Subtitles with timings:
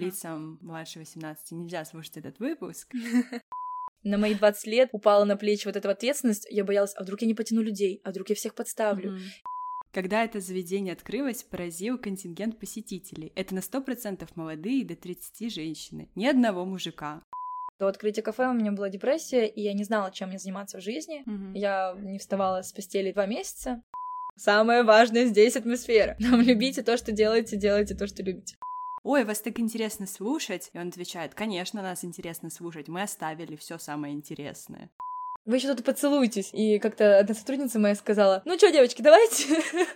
[0.00, 2.92] лицам младше 18 нельзя слушать этот выпуск.
[4.02, 6.46] На мои 20 лет упала на плечи вот эта ответственность.
[6.50, 9.18] Я боялась, а вдруг я не потяну людей, а вдруг я всех подставлю.
[9.92, 13.32] Когда это заведение открылось, поразил контингент посетителей.
[13.34, 16.08] Это на 100% молодые до 30 женщины.
[16.14, 17.22] Ни одного мужика.
[17.78, 20.80] До открытия кафе у меня была депрессия, и я не знала, чем мне заниматься в
[20.82, 21.22] жизни.
[21.26, 21.54] Мгм.
[21.54, 23.82] Я не вставала с постели два месяца.
[24.36, 26.16] Самое важное здесь атмосфера.
[26.20, 28.56] Там любите то, что делаете, делайте то, что любите.
[29.02, 30.70] Ой, вас так интересно слушать?
[30.74, 32.88] И он отвечает, конечно, нас интересно слушать.
[32.88, 34.90] Мы оставили все самое интересное.
[35.46, 36.50] Вы еще тут поцелуйтесь.
[36.52, 39.62] И как-то одна сотрудница моя сказала, ну что, девочки, давайте.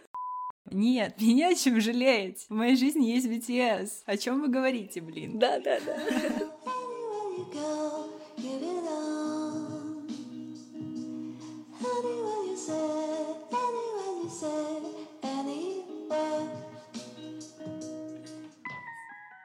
[0.70, 2.46] Нет, меня о чем жалеть.
[2.48, 3.90] В моей жизни есть BTS.
[4.06, 5.38] О чем вы говорите, блин?
[5.38, 5.96] Да, да, да.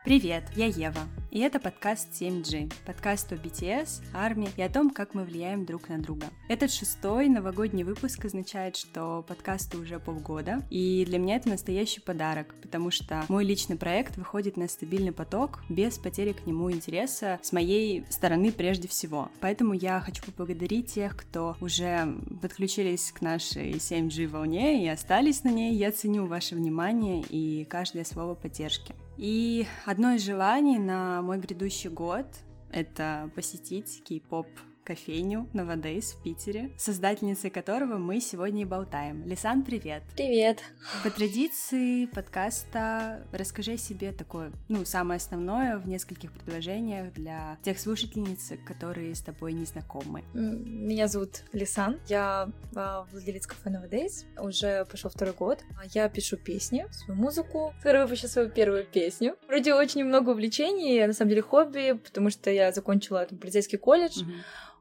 [0.10, 1.02] Привет, я Ева.
[1.30, 5.88] И это подкаст 7G, подкаст о BTS, армии и о том, как мы влияем друг
[5.88, 6.26] на друга.
[6.48, 12.56] Этот шестой новогодний выпуск означает, что подкасту уже полгода, и для меня это настоящий подарок,
[12.60, 17.52] потому что мой личный проект выходит на стабильный поток без потери к нему интереса с
[17.52, 19.30] моей стороны прежде всего.
[19.42, 25.50] Поэтому я хочу поблагодарить тех, кто уже подключились к нашей 7G волне и остались на
[25.50, 25.76] ней.
[25.76, 28.96] Я ценю ваше внимание и каждое слово поддержки.
[29.20, 32.26] И одно из желаний на мой грядущий год—
[32.72, 34.48] это посетить кей-поп
[34.90, 39.24] кофейню Новодейс в Питере, создательницей которого мы сегодня и болтаем.
[39.24, 40.02] Лисан, привет!
[40.16, 40.64] Привет.
[41.04, 48.54] По традиции подкаста расскажи себе такое, ну, самое основное в нескольких предложениях для тех слушательниц,
[48.66, 50.24] которые с тобой не знакомы.
[50.34, 55.60] Меня зовут Лисан, я а, владелец кафе Nowadays, уже пошел второй год.
[55.80, 57.76] А Я пишу песни, свою музыку.
[57.82, 59.36] Скоро выпущу свою первую песню.
[59.48, 64.24] Вроде очень много увлечений, на самом деле хобби, потому что я закончила там, полицейский колледж,
[64.24, 64.34] Мгм.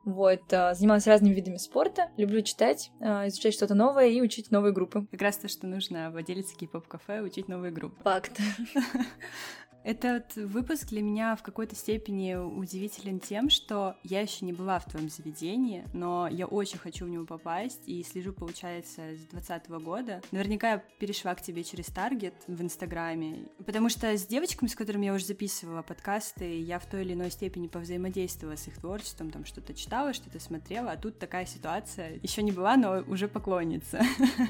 [0.08, 4.72] Вот, а, занималась разными видами спорта, люблю читать, а, изучать что-то новое и учить новые
[4.72, 5.06] группы.
[5.10, 8.02] Как раз то, что нужно владелице кей-поп-кафе учить новые группы.
[8.02, 8.38] Факт.
[9.84, 14.84] Этот выпуск для меня в какой-то степени удивителен тем, что я еще не была в
[14.84, 20.20] твоем заведении, но я очень хочу в него попасть и слежу, получается, с 2020 года.
[20.30, 25.06] Наверняка я перешла к тебе через Таргет в Инстаграме, потому что с девочками, с которыми
[25.06, 29.44] я уже записывала подкасты, я в той или иной степени повзаимодействовала с их творчеством, там
[29.44, 32.18] что-то читала, что-то смотрела, а тут такая ситуация.
[32.22, 34.02] Еще не была, но уже поклонница.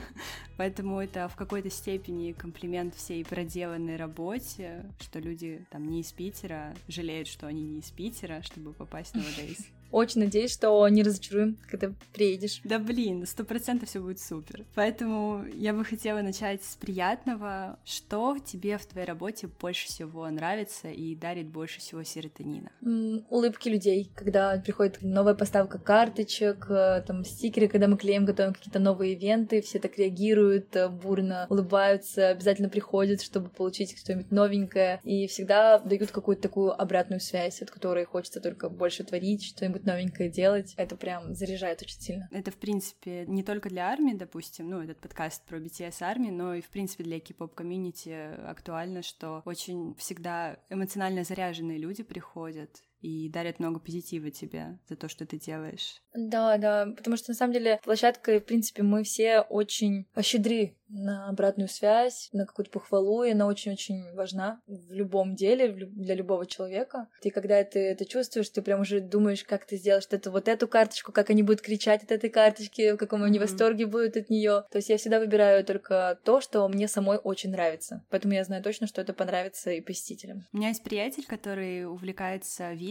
[0.57, 6.75] Поэтому это в какой-то степени комплимент всей проделанной работе, что люди там не из Питера
[6.89, 9.65] жалеют, что они не из Питера, чтобы попасть на Nowadays.
[9.91, 12.61] Очень надеюсь, что не разочаруем, когда приедешь.
[12.65, 14.65] Да блин, сто процентов все будет супер.
[14.75, 17.79] Поэтому я бы хотела начать с приятного.
[17.85, 22.71] Что тебе в твоей работе больше всего нравится и дарит больше всего серотонина?
[22.83, 28.53] М, улыбки людей, когда приходит новая поставка карточек, э, там стикеры, когда мы клеим, готовим
[28.53, 35.01] какие-то новые ивенты, все так реагируют, э, бурно улыбаются, обязательно приходят, чтобы получить что-нибудь новенькое,
[35.05, 40.29] и всегда дают какую-то такую обратную связь, от которой хочется только больше творить, что-нибудь новенькое
[40.31, 40.75] делать.
[40.77, 42.29] Это прям заряжает очень сильно.
[42.31, 46.55] Это, в принципе, не только для армии, допустим, ну, этот подкаст про BTS армии, но
[46.55, 48.11] и, в принципе, для кей-поп комьюнити
[48.47, 55.09] актуально, что очень всегда эмоционально заряженные люди приходят и дарят много позитива тебе за то,
[55.09, 56.03] что ты делаешь.
[56.15, 61.29] Да, да, потому что на самом деле площадка, в принципе, мы все очень щедры на
[61.29, 67.09] обратную связь, на какую-то похвалу, и она очень-очень важна в любом деле, для любого человека.
[67.23, 70.67] И когда ты это чувствуешь, ты прям уже думаешь, как ты сделаешь это, вот эту
[70.67, 73.47] карточку, как они будут кричать от этой карточки, в каком они Мгм.
[73.47, 74.65] восторге будут от нее.
[74.71, 78.03] То есть я всегда выбираю только то, что мне самой очень нравится.
[78.09, 80.47] Поэтому я знаю точно, что это понравится и посетителям.
[80.53, 82.88] У меня есть приятель, который увлекается видео,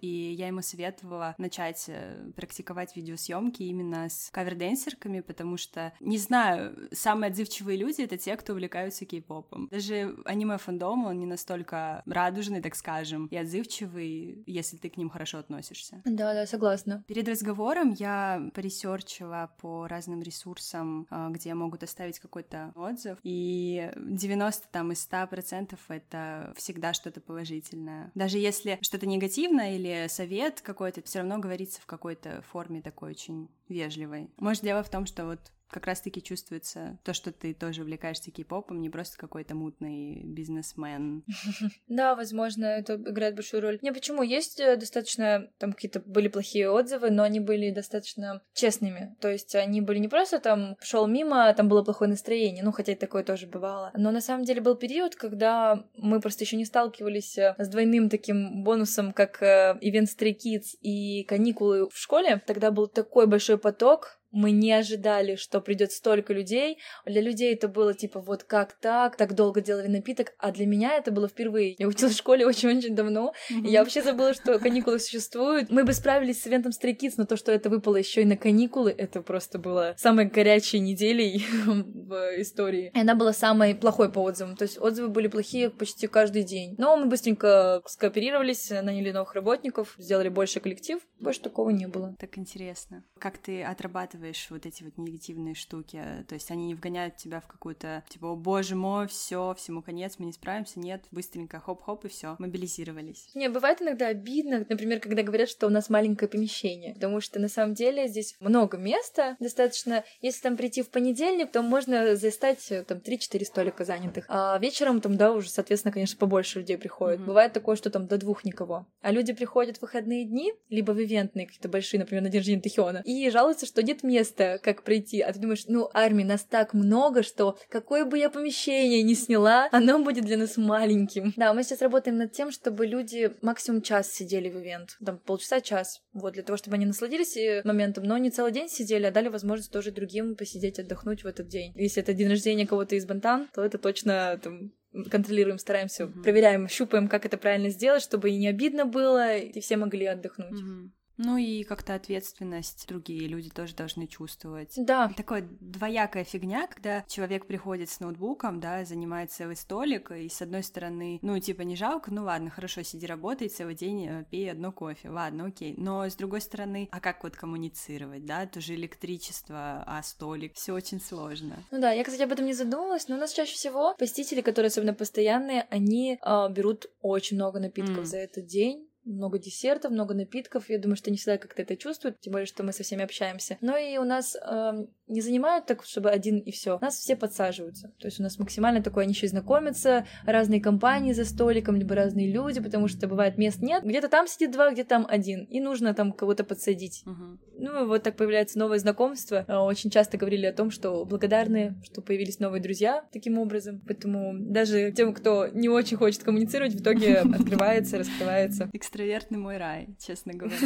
[0.00, 6.88] и я ему советовала начать э, практиковать видеосъемки именно с каверденсерками, потому что, не знаю,
[6.92, 9.68] самые отзывчивые люди— это те, кто увлекаются кей-попом.
[9.70, 15.38] Даже аниме-фандом, он не настолько радужный, так скажем, и отзывчивый, если ты к ним хорошо
[15.38, 16.02] относишься.
[16.04, 17.04] Да, да, согласна.
[17.06, 24.68] Перед разговором я поресерчила по разным ресурсам, а, где могут оставить какой-то отзыв, и 90
[24.70, 28.10] там из 100 процентов это всегда что-то положительное.
[28.14, 29.29] Даже если что-то негативное
[29.74, 34.30] или совет какой-то, все равно говорится в какой-то форме такой очень вежливой.
[34.38, 38.80] Может, дело в том, что вот как раз-таки чувствуется то, что ты тоже увлекаешься кей-попом,
[38.80, 41.24] не просто какой-то мутный бизнесмен.
[41.88, 43.78] Да, возможно, это играет большую роль.
[43.82, 44.22] Не, почему?
[44.22, 49.16] Есть э, достаточно, там какие-то были плохие отзывы, но они были достаточно честными.
[49.20, 52.72] То есть они были не просто там шел мимо, а там было плохое настроение, ну,
[52.72, 53.90] хотя и такое тоже бывало.
[53.94, 58.08] Но на самом деле был период, когда мы просто еще не сталкивались э, с двойным
[58.08, 62.40] таким бонусом, как э, ивент Stray Kids и каникулы в школе.
[62.46, 66.78] Тогда был такой большой поток мы не ожидали, что придет столько людей.
[67.04, 70.96] Для людей это было типа вот как так, так долго делали напиток, а для меня
[70.96, 71.76] это было впервые.
[71.78, 73.66] Я училась в школе очень-очень давно, mm-hmm.
[73.66, 75.70] и я вообще забыла, что каникулы существуют.
[75.70, 78.36] Мы бы справились с ивентом Stray Kids, но то, что это выпало еще и на
[78.36, 82.90] каникулы, это просто было самой горячей неделей в истории.
[82.94, 86.74] И она была самой плохой по отзывам, то есть отзывы были плохие почти каждый день.
[86.78, 92.14] Но мы быстренько скооперировались, наняли новых работников, сделали больше коллектив, больше такого не было.
[92.18, 93.04] Так интересно.
[93.18, 97.40] Как ты отрабатываешь отрабатываешь вот эти вот негативные штуки, то есть они не вгоняют тебя
[97.40, 102.04] в какую-то, типа, о боже мой, все, всему конец, мы не справимся, нет, быстренько хоп-хоп
[102.04, 103.30] и все, мобилизировались.
[103.34, 107.48] Не, бывает иногда обидно, например, когда говорят, что у нас маленькое помещение, потому что на
[107.48, 112.98] самом деле здесь много места, достаточно, если там прийти в понедельник, то можно застать там
[112.98, 117.20] 3-4 столика занятых, а вечером там, да, уже, соответственно, конечно, побольше людей приходит.
[117.20, 117.26] Mm-hmm.
[117.26, 118.86] Бывает такое, что там до двух никого.
[119.00, 122.60] А люди приходят в выходные дни, либо в ивентные какие-то большие, например, на день рождения
[122.60, 125.20] Тахиона, и жалуются, что нет место, как пройти.
[125.20, 129.68] А ты думаешь, ну, армии нас так много, что какое бы я помещение ни сняла,
[129.72, 131.32] оно будет для нас маленьким.
[131.36, 134.96] Да, мы сейчас работаем над тем, чтобы люди максимум час сидели в ивент.
[135.04, 136.02] Там полчаса, час.
[136.12, 139.72] Вот, для того, чтобы они насладились моментом, но не целый день сидели, а дали возможность
[139.72, 141.72] тоже другим посидеть, отдохнуть в этот день.
[141.76, 144.72] Если это день рождения кого-то из Бантан, то это точно там
[145.10, 146.22] контролируем, стараемся, mm-hmm.
[146.22, 150.60] проверяем, щупаем, как это правильно сделать, чтобы и не обидно было, и все могли отдохнуть.
[150.60, 150.90] Mm-hmm.
[151.22, 154.72] Ну и как-то ответственность другие люди тоже должны чувствовать.
[154.76, 155.12] Да.
[155.14, 160.62] Такое двоякая фигня, когда человек приходит с ноутбуком, да, занимает целый столик, и с одной
[160.62, 164.72] стороны, ну, типа, не жалко, ну ладно, хорошо, сиди работай целый день, э, пей одно
[164.72, 165.74] кофе, ладно, окей.
[165.76, 171.02] Но с другой стороны, а как вот коммуницировать, да, тоже электричество, а столик, все очень
[171.02, 171.56] сложно.
[171.70, 174.68] Ну да, я, кстати, об этом не задумывалась, но у нас чаще всего посетители, которые
[174.68, 178.06] особенно постоянные, они э, берут очень много напитков mm.
[178.06, 180.68] за этот день много десертов, много напитков.
[180.68, 183.58] Я думаю, что не всегда как-то это чувствуют, тем более, что мы со всеми общаемся.
[183.60, 184.72] Но и у нас э,
[185.06, 186.78] не занимают так, чтобы один и все.
[186.80, 187.92] Нас все подсаживаются.
[187.98, 192.30] То есть у нас максимально такое, они еще знакомятся, разные компании за столиком, либо разные
[192.30, 193.84] люди, потому что бывает мест нет.
[193.84, 195.44] Где-то там сидит два, где-то там один.
[195.44, 197.02] И нужно там кого-то подсадить.
[197.06, 197.38] Uh-huh.
[197.58, 199.44] Ну и вот так появляется новое знакомство.
[199.46, 203.82] Э, очень часто говорили о том, что благодарны, что появились новые друзья таким образом.
[203.86, 209.88] Поэтому даже тем, кто не очень хочет коммуницировать, в итоге открывается, раскрывается экстравертный мой рай,
[210.00, 210.58] честно говоря.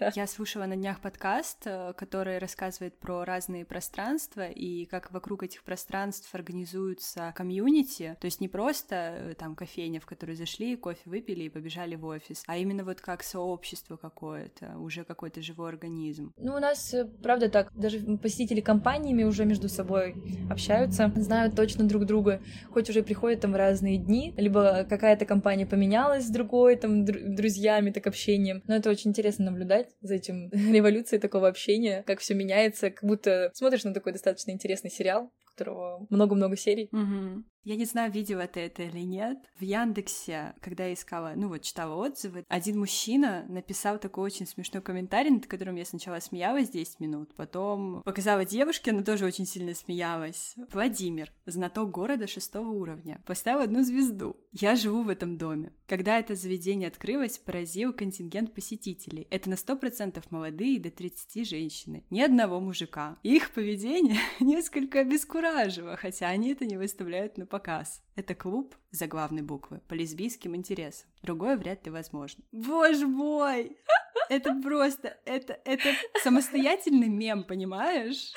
[0.14, 5.62] Я слушала на днях подкаст, э, который рассказывает про разные пространства и как вокруг этих
[5.62, 11.44] пространств организуются комьюнити, то есть не просто э, там кофейня, в которую зашли, кофе выпили
[11.44, 16.32] и побежали в офис, а именно вот как сообщество какое-то, уже какой-то живой организм.
[16.38, 20.14] Ну, у нас, э, правда, так, даже посетители компаниями уже между собой
[20.48, 22.40] общаются, знают точно друг друга,
[22.70, 27.04] хоть уже приходят там в разные дни, либо какая-то компания поменялась с другой, там,
[27.42, 28.62] друзьями, так общением.
[28.66, 33.50] Но это очень интересно наблюдать за этим революцией такого общения, как все меняется, как будто
[33.54, 36.88] смотришь на такой достаточно интересный сериал, которого много-много серий.
[36.92, 37.44] Угу.
[37.64, 39.38] Я не знаю, видела ты это или нет.
[39.58, 44.82] В Яндексе, когда я искала, ну вот, читала отзывы, один мужчина написал такой очень смешной
[44.82, 49.74] комментарий, над которым я сначала смеялась 10 минут, потом показала девушке, она тоже очень сильно
[49.74, 50.54] смеялась.
[50.72, 54.36] Владимир, знаток города шестого уровня, поставил одну звезду.
[54.50, 55.72] Я живу в этом доме.
[55.86, 59.26] Когда это заведение открылось, поразил контингент посетителей.
[59.30, 62.04] Это на 100% молодые до 30 женщины.
[62.10, 63.18] Ни одного мужика.
[63.22, 68.02] Их поведение несколько обескуражило, хотя они это не выставляют на показ.
[68.16, 71.08] Это клуб за главной буквы по лесбийским интересам.
[71.22, 72.44] Другое вряд ли возможно.
[72.52, 73.76] Боже мой!
[74.28, 75.88] Это просто, это, это
[76.22, 78.32] самостоятельный мем, понимаешь?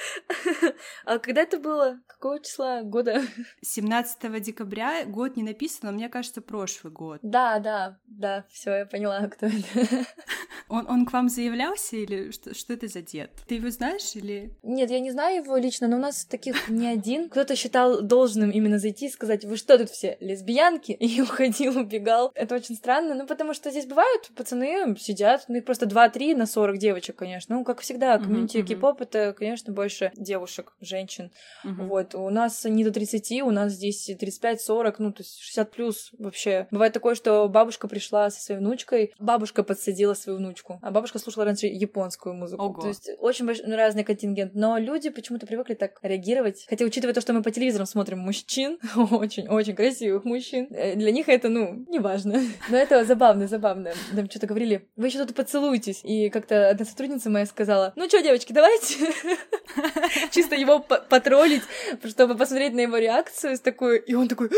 [1.05, 1.99] А когда это было?
[2.07, 3.21] Какого числа года?
[3.61, 7.19] 17 декабря, год не написан, но мне кажется, прошлый год.
[7.21, 10.05] Да, да, да, все, я поняла, кто это.
[10.67, 13.29] Он, он к вам заявлялся или что, что это за дед?
[13.47, 14.57] Ты его знаешь или...
[14.63, 17.29] Нет, я не знаю его лично, но у нас таких не один.
[17.29, 20.91] Кто-то считал должным именно зайти и сказать, вы что тут все, лесбиянки?
[20.99, 22.31] И уходил, убегал.
[22.35, 26.45] Это очень странно, ну потому что здесь бывают пацаны сидят, ну их просто 2-3 на
[26.45, 27.57] 40 девочек, конечно.
[27.57, 31.31] Ну, как всегда, комьюнити uh-huh, кей-поп это, конечно, больше девушек, женщин.
[31.65, 31.87] Uh-huh.
[31.87, 32.15] Вот.
[32.15, 36.67] У нас не до 30, у нас здесь 35-40, ну, то есть 60 плюс вообще.
[36.71, 40.79] Бывает такое, что бабушка пришла со своей внучкой, бабушка подсадила свою внучку внучку.
[40.81, 42.63] А бабушка слушала раньше японскую музыку.
[42.63, 42.81] Ого.
[42.81, 44.53] То есть очень больш- ну, разный контингент.
[44.53, 46.65] Но люди почему-то привыкли так реагировать.
[46.69, 50.34] Хотя, учитывая то, что мы по телевизорам смотрим мужчин, очень-очень красивых мужчин,
[50.71, 52.41] э, для них это, ну, неважно.
[52.69, 53.91] Но это забавно, забавно.
[54.15, 56.01] Там что-то говорили, вы еще тут поцелуйтесь.
[56.03, 58.95] И как-то одна сотрудница моя сказала, ну что, девочки, давайте
[60.31, 61.63] чисто его по- потроллить,
[62.05, 63.99] чтобы посмотреть на его реакцию такой...
[63.99, 64.49] И он такой,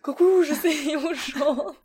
[0.00, 1.76] какой ужас, и ушел.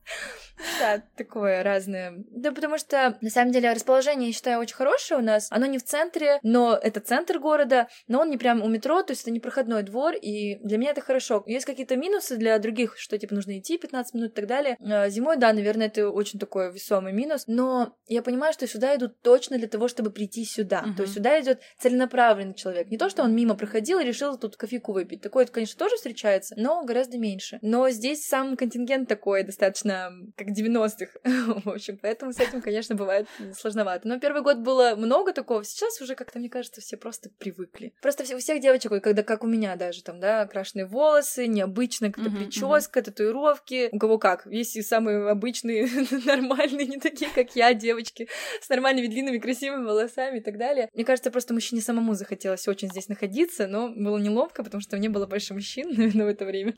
[0.79, 2.13] Да, такое разное.
[2.31, 5.47] Да, потому что, на самом деле, расположение, я считаю, очень хорошее у нас.
[5.51, 9.11] Оно не в центре, но это центр города, но он не прям у метро, то
[9.11, 11.43] есть это не проходной двор, и для меня это хорошо.
[11.45, 14.77] Есть какие-то минусы для других, что, типа, нужно идти 15 минут и так далее.
[14.81, 19.21] А, Зимой, да, наверное, это очень такой весомый минус, но я понимаю, что сюда идут
[19.21, 20.81] точно для того, чтобы прийти сюда.
[20.81, 20.95] Мгм.
[20.95, 22.89] То есть сюда идет целенаправленный человек.
[22.89, 25.21] Не то, что он мимо проходил и решил тут кофейку выпить.
[25.21, 27.59] Такое, конечно, тоже встречается, но гораздо меньше.
[27.61, 31.19] Но здесь сам контингент такой достаточно как 90-х.
[31.65, 33.27] В общем, поэтому с этим, конечно, бывает
[33.57, 34.07] сложновато.
[34.07, 35.63] Но первый год было много такого.
[35.63, 37.93] Сейчас уже как-то, мне кажется, все просто привыкли.
[38.01, 42.37] Просто у всех девочек, когда как у меня даже, там, да, крашеные волосы, необычная Мгм,
[42.37, 43.89] прическа, татуировки.
[43.91, 44.45] У кого как.
[44.47, 45.87] Есть и самые обычные,
[46.25, 48.27] нормальные, не такие, как я, девочки,
[48.61, 50.89] с нормальными длинными красивыми волосами и так далее.
[50.93, 55.09] Мне кажется, просто мужчине самому захотелось очень здесь находиться, но было неловко, потому что не
[55.09, 56.73] было больше мужчин, наверное, в это время.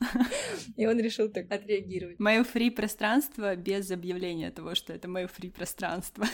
[0.76, 2.18] И он решил так отреагировать.
[2.18, 6.26] Мое фри-пространство без объявления того, что это мое фри-пространство.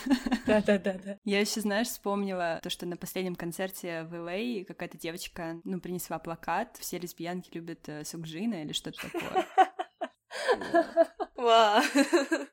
[0.47, 1.19] Да-да-да-да.
[1.25, 6.19] Я еще, знаешь, вспомнила то, что на последнем концерте в LA какая-то девочка, ну, принесла
[6.19, 9.47] плакат, все лесбиянки любят э, Сугжина или что-то такое.
[11.39, 11.83] Вау.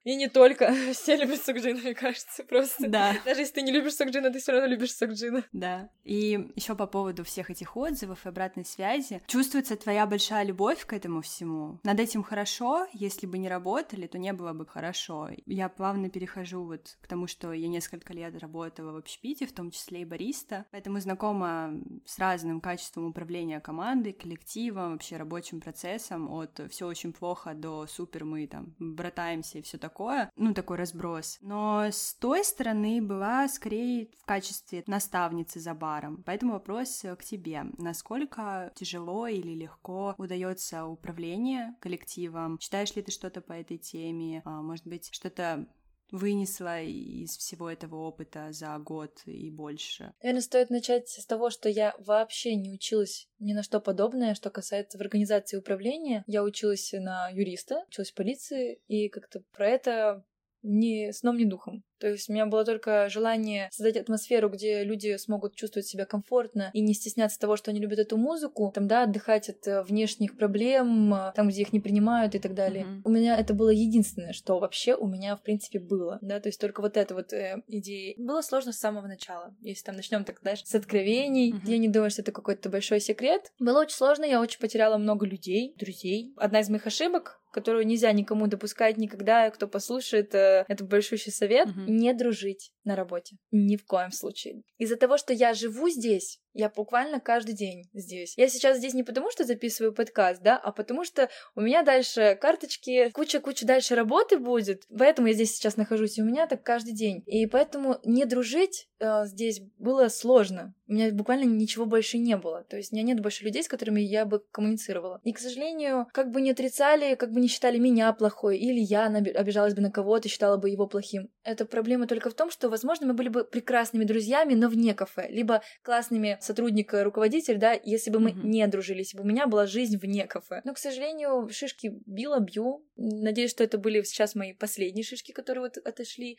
[0.04, 0.72] И не только.
[0.94, 2.88] Все любят Сугджина, мне кажется, просто.
[2.88, 3.15] Да.
[3.25, 5.44] Даже если ты не любишь Сугджина, ты все равно любишь Сугджина.
[5.51, 5.89] Да.
[6.04, 9.24] И еще по поводу всех этих отзывов и обратной связи.
[9.25, 11.80] Чувствуется твоя большая любовь к этому всему.
[11.84, 12.86] Над этим хорошо.
[12.94, 15.30] Если бы не работали, то не было бы хорошо.
[15.48, 19.72] Я плавно перехожу вот к тому, что я несколько лет работала в общепите, в том
[19.72, 20.65] числе и бариста.
[20.70, 21.74] Поэтому знакома
[22.06, 26.32] с разным качеством управления командой, коллективом, вообще рабочим процессом.
[26.32, 30.32] От все очень плохо до супер мы там братаемся и все такое.
[30.36, 31.38] Ну, такой разброс.
[31.41, 36.24] Но с той стороны была скорее в качестве наставницы за баром.
[36.25, 37.65] Поэтому вопрос э, к тебе.
[37.77, 42.58] Насколько тяжело или легко удается управление коллективом?
[42.58, 44.41] Читаешь ли ты что-то по этой теме?
[44.46, 45.67] А, Может быть, что-то
[46.12, 50.14] вынесла из всего этого опыта за год и больше?
[50.22, 54.50] Наверное, стоит начать с того, что я вообще не училась ни на что подобное, что
[54.50, 56.24] касается в организации управления.
[56.28, 60.26] Я училась на юриста, училась в полиции, и как-то про это
[60.64, 61.84] ни сном, ни духом.
[62.00, 66.70] То есть у меня было только желание создать атмосферу, где люди смогут чувствовать себя комфортно
[66.74, 70.38] и не стесняться того, что они любят эту музыку, там, да, отдыхать от э, внешних
[70.38, 72.86] проблем, э, там, где их не принимают и так далее.
[72.86, 73.02] Мгм.
[73.06, 76.60] У меня это было единственное, что вообще у меня, в принципе, было, да, то есть
[76.60, 78.16] только вот эта вот э, идея.
[78.18, 79.56] Было сложно с самого начала.
[79.62, 81.66] Если там начнем так, знаешь, с откровений, Мгм.
[81.66, 83.52] я не думаю, что это какой-то большой секрет.
[83.60, 86.34] Было очень сложно, я очень потеряла много людей, друзей.
[86.38, 91.70] Одна из моих ошибок которую нельзя никому допускать никогда, кто послушает, э, это большущий совет,
[91.70, 91.85] Мгм.
[91.88, 93.38] Не дружить на работе.
[93.51, 94.63] Ни в коем случае.
[94.77, 98.34] Из-за того, что я живу здесь, я буквально каждый день здесь.
[98.38, 102.38] Я сейчас здесь не потому, что записываю подкаст, да, а потому что у меня дальше
[102.39, 106.94] карточки, куча-куча дальше работы будет, поэтому я здесь сейчас нахожусь, и у меня так каждый
[106.94, 107.24] день.
[107.25, 110.74] И поэтому не дружить э, здесь было сложно.
[110.88, 112.63] У меня буквально ничего больше не было.
[112.63, 115.20] То есть у меня нет больше людей, с которыми я бы коммуницировала.
[115.24, 119.08] И, к сожалению, как бы не отрицали, как бы не считали меня плохой, или я
[119.08, 121.30] обижалась бы на кого-то, считала бы его плохим.
[121.44, 125.27] Это проблема только в том, что, возможно, мы были бы прекрасными друзьями, но вне кафе,
[125.29, 128.50] либо классными сотрудник, э, руководитель, да, если бы мы Мгм.
[128.50, 130.62] не дружили, если бы у меня была жизнь вне кафе.
[130.65, 132.86] Но, к сожалению, шишки била, бью.
[132.98, 136.38] Надеюсь, что это были сейчас мои последние шишки, которые вот отошли.